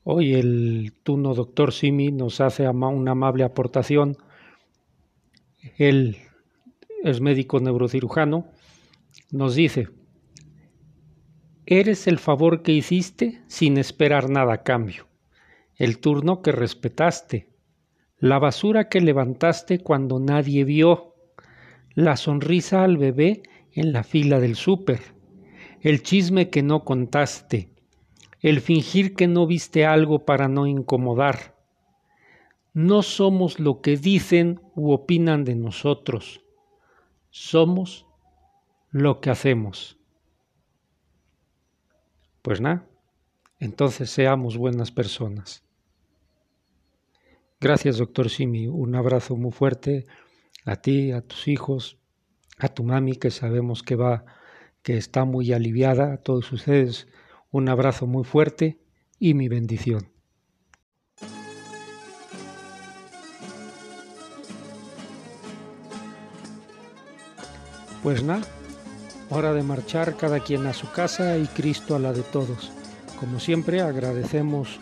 hoy 0.04 0.36
el 0.36 0.94
tuno 1.02 1.34
doctor 1.34 1.74
Simi 1.74 2.12
nos 2.12 2.42
hace 2.42 2.70
una 2.70 3.12
amable 3.14 3.44
aportación. 3.44 4.18
Él 5.80 6.18
es 7.04 7.22
médico 7.22 7.60
neurocirujano, 7.60 8.46
nos 9.32 9.56
dice, 9.56 9.88
eres 11.66 12.06
el 12.06 12.20
favor 12.20 12.62
que 12.62 12.72
hiciste 12.72 13.42
sin 13.48 13.80
esperar 13.80 14.30
nada 14.30 14.54
a 14.54 14.62
cambio. 14.62 15.08
El 15.76 15.98
turno 15.98 16.44
que 16.44 16.52
respetaste, 16.52 17.50
la 18.20 18.38
basura 18.38 18.90
que 18.90 19.02
levantaste 19.02 19.80
cuando 19.80 20.20
nadie 20.20 20.66
vio, 20.66 21.16
la 21.96 22.16
sonrisa 22.16 22.84
al 22.84 22.98
bebé 22.98 23.42
en 23.72 23.92
la 23.92 24.04
fila 24.04 24.40
del 24.40 24.56
súper, 24.56 25.00
el 25.82 26.04
chisme 26.04 26.50
que 26.50 26.64
no 26.64 26.84
contaste, 26.84 27.70
el 28.42 28.62
fingir 28.62 29.16
que 29.16 29.28
no 29.28 29.48
viste 29.48 29.86
algo 29.86 30.26
para 30.26 30.48
no 30.48 30.68
incomodar. 30.68 31.58
No 32.74 33.02
somos 33.02 33.60
lo 33.60 33.82
que 33.82 33.98
dicen 33.98 34.62
u 34.76 34.92
opinan 34.92 35.44
de 35.44 35.56
nosotros, 35.56 36.42
somos 37.30 38.06
lo 38.92 39.22
que 39.22 39.30
hacemos. 39.30 39.98
Pues 42.42 42.62
nada, 42.62 42.88
entonces 43.60 44.10
seamos 44.10 44.58
buenas 44.58 44.92
personas. 44.92 45.64
Gracias, 47.60 47.98
doctor 47.98 48.30
Simi. 48.30 48.68
Un 48.68 48.96
abrazo 48.96 49.36
muy 49.36 49.52
fuerte 49.52 50.06
a 50.64 50.78
ti, 50.78 51.12
a 51.12 51.22
tus 51.22 51.50
hijos, 51.50 51.98
a 52.58 52.70
tu 52.70 52.84
mami, 52.84 53.18
que 53.18 53.32
sabemos 53.32 53.84
que 53.84 53.96
va, 53.96 54.26
que 54.82 54.98
está 54.98 55.26
muy 55.26 55.54
aliviada, 55.54 56.14
a 56.14 56.18
todos 56.18 56.52
ustedes. 56.52 57.08
Un 57.52 57.70
abrazo 57.70 58.08
muy 58.08 58.24
fuerte 58.24 58.80
y 59.20 59.34
mi 59.34 59.48
bendición. 59.48 60.10
Pues 68.04 68.24
nada, 68.24 68.46
hora 69.30 69.54
de 69.54 69.64
marchar 69.64 70.16
cada 70.16 70.40
quien 70.40 70.66
a 70.68 70.74
su 70.74 70.90
casa 70.92 71.38
y 71.38 71.48
Cristo 71.48 71.96
a 71.96 72.00
la 72.00 72.14
de 72.14 72.24
todos. 72.24 72.72
Como 73.20 73.40
siempre, 73.40 73.82
agradecemos 73.82 74.80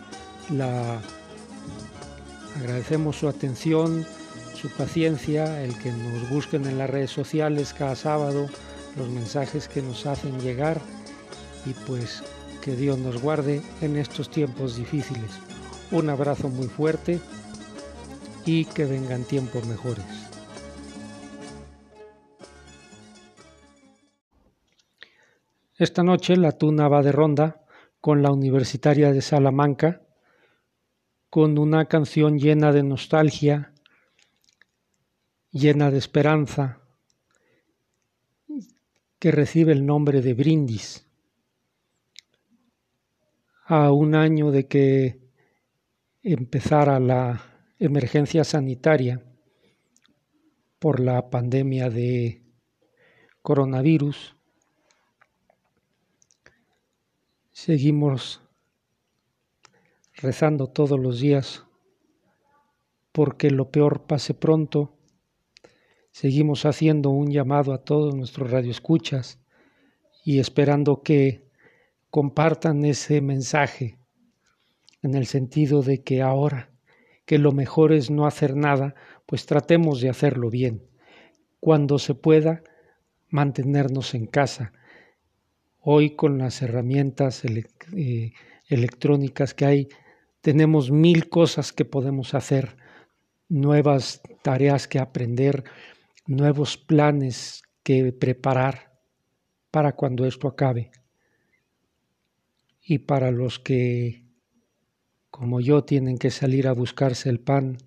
la 0.50 1.00
Agradecemos 2.58 3.16
su 3.16 3.28
atención, 3.28 4.04
su 4.54 4.68
paciencia, 4.70 5.62
el 5.62 5.78
que 5.78 5.92
nos 5.92 6.28
busquen 6.28 6.66
en 6.66 6.76
las 6.76 6.90
redes 6.90 7.10
sociales 7.10 7.72
cada 7.72 7.94
sábado, 7.94 8.48
los 8.98 9.08
mensajes 9.08 9.68
que 9.68 9.80
nos 9.80 10.06
hacen 10.06 10.38
llegar 10.40 10.80
y 11.64 11.72
pues 11.86 12.22
que 12.62 12.76
Dios 12.76 12.98
nos 12.98 13.22
guarde 13.22 13.62
en 13.80 13.96
estos 13.96 14.28
tiempos 14.28 14.76
difíciles. 14.76 15.30
Un 15.90 16.10
abrazo 16.10 16.48
muy 16.48 16.66
fuerte 16.66 17.20
y 18.44 18.64
que 18.64 18.84
vengan 18.84 19.24
tiempos 19.24 19.66
mejores. 19.66 20.04
Esta 25.76 26.02
noche 26.02 26.36
la 26.36 26.52
tuna 26.52 26.88
va 26.88 27.02
de 27.02 27.12
ronda 27.12 27.62
con 28.00 28.22
la 28.22 28.32
Universitaria 28.32 29.12
de 29.12 29.22
Salamanca 29.22 30.02
con 31.30 31.58
una 31.58 31.84
canción 31.84 32.38
llena 32.38 32.72
de 32.72 32.82
nostalgia, 32.82 33.72
llena 35.50 35.90
de 35.90 35.98
esperanza, 35.98 36.80
que 39.18 39.30
recibe 39.32 39.72
el 39.72 39.84
nombre 39.84 40.22
de 40.22 40.34
Brindis. 40.34 41.06
A 43.64 43.92
un 43.92 44.14
año 44.14 44.50
de 44.50 44.66
que 44.66 45.20
empezara 46.22 46.98
la 47.00 47.42
emergencia 47.78 48.44
sanitaria 48.44 49.22
por 50.78 51.00
la 51.00 51.30
pandemia 51.30 51.90
de 51.90 52.42
coronavirus, 53.42 54.36
seguimos 57.50 58.40
rezando 60.14 60.68
todos 60.68 60.98
los 60.98 61.20
días 61.20 61.64
porque 63.12 63.50
lo 63.50 63.70
peor 63.70 64.06
pase 64.06 64.34
pronto. 64.34 64.97
Seguimos 66.20 66.66
haciendo 66.66 67.10
un 67.10 67.30
llamado 67.30 67.72
a 67.72 67.84
todos 67.84 68.12
nuestros 68.12 68.50
radioescuchas 68.50 69.38
y 70.24 70.40
esperando 70.40 71.04
que 71.04 71.44
compartan 72.10 72.84
ese 72.84 73.20
mensaje 73.20 73.98
en 75.00 75.14
el 75.14 75.26
sentido 75.26 75.80
de 75.84 76.02
que 76.02 76.20
ahora 76.20 76.72
que 77.24 77.38
lo 77.38 77.52
mejor 77.52 77.92
es 77.92 78.10
no 78.10 78.26
hacer 78.26 78.56
nada, 78.56 78.96
pues 79.26 79.46
tratemos 79.46 80.00
de 80.00 80.08
hacerlo 80.08 80.50
bien. 80.50 80.82
Cuando 81.60 82.00
se 82.00 82.16
pueda, 82.16 82.64
mantenernos 83.28 84.12
en 84.12 84.26
casa. 84.26 84.72
Hoy 85.78 86.16
con 86.16 86.36
las 86.38 86.62
herramientas 86.62 87.44
eh, 87.44 88.32
electrónicas 88.66 89.54
que 89.54 89.66
hay, 89.66 89.88
tenemos 90.40 90.90
mil 90.90 91.28
cosas 91.28 91.72
que 91.72 91.84
podemos 91.84 92.34
hacer, 92.34 92.76
nuevas 93.48 94.20
tareas 94.42 94.88
que 94.88 94.98
aprender, 94.98 95.62
nuevos 96.28 96.76
planes 96.76 97.62
que 97.82 98.12
preparar 98.12 99.00
para 99.70 99.96
cuando 99.96 100.26
esto 100.26 100.46
acabe. 100.46 100.90
Y 102.82 102.98
para 102.98 103.30
los 103.30 103.58
que, 103.58 104.26
como 105.30 105.60
yo, 105.60 105.84
tienen 105.84 106.18
que 106.18 106.30
salir 106.30 106.68
a 106.68 106.72
buscarse 106.72 107.30
el 107.30 107.40
pan, 107.40 107.78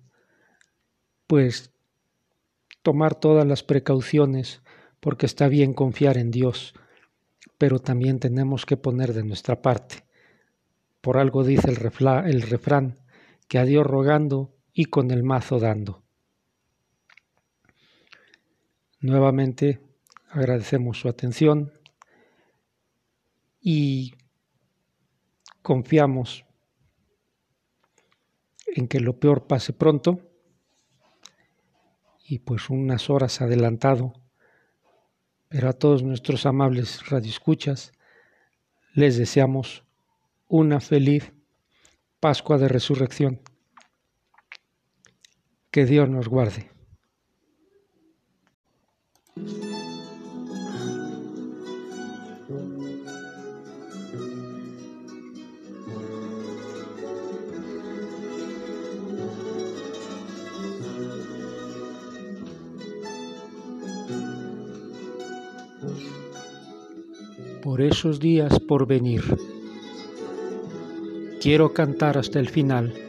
pues 1.28 1.72
tomar 2.82 3.14
todas 3.14 3.46
las 3.46 3.62
precauciones, 3.62 4.62
porque 4.98 5.26
está 5.26 5.46
bien 5.46 5.72
confiar 5.72 6.18
en 6.18 6.32
Dios, 6.32 6.74
pero 7.58 7.78
también 7.78 8.18
tenemos 8.18 8.66
que 8.66 8.76
poner 8.76 9.12
de 9.12 9.22
nuestra 9.22 9.62
parte. 9.62 10.04
Por 11.00 11.16
algo 11.16 11.44
dice 11.44 11.70
el, 11.70 11.78
el 12.26 12.42
refrán, 12.42 12.98
que 13.46 13.58
a 13.58 13.64
Dios 13.64 13.86
rogando 13.86 14.52
y 14.72 14.86
con 14.86 15.12
el 15.12 15.22
mazo 15.22 15.60
dando. 15.60 16.01
Nuevamente 19.02 19.80
agradecemos 20.30 21.00
su 21.00 21.08
atención 21.08 21.72
y 23.60 24.14
confiamos 25.60 26.44
en 28.68 28.86
que 28.86 29.00
lo 29.00 29.18
peor 29.18 29.48
pase 29.48 29.72
pronto 29.72 30.20
y 32.24 32.38
pues 32.38 32.70
unas 32.70 33.10
horas 33.10 33.40
adelantado, 33.40 34.12
pero 35.48 35.68
a 35.68 35.72
todos 35.72 36.04
nuestros 36.04 36.46
amables 36.46 37.08
radioescuchas 37.10 37.92
les 38.94 39.16
deseamos 39.16 39.84
una 40.46 40.78
feliz 40.78 41.32
Pascua 42.20 42.56
de 42.56 42.68
Resurrección. 42.68 43.40
Que 45.72 45.86
Dios 45.86 46.08
nos 46.08 46.28
guarde. 46.28 46.71
Por 67.62 67.80
esos 67.80 68.20
días 68.20 68.60
por 68.60 68.86
venir. 68.86 69.22
Quiero 71.40 71.72
cantar 71.72 72.18
hasta 72.18 72.38
el 72.38 72.50
final. 72.50 73.01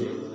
Como 0.00 0.29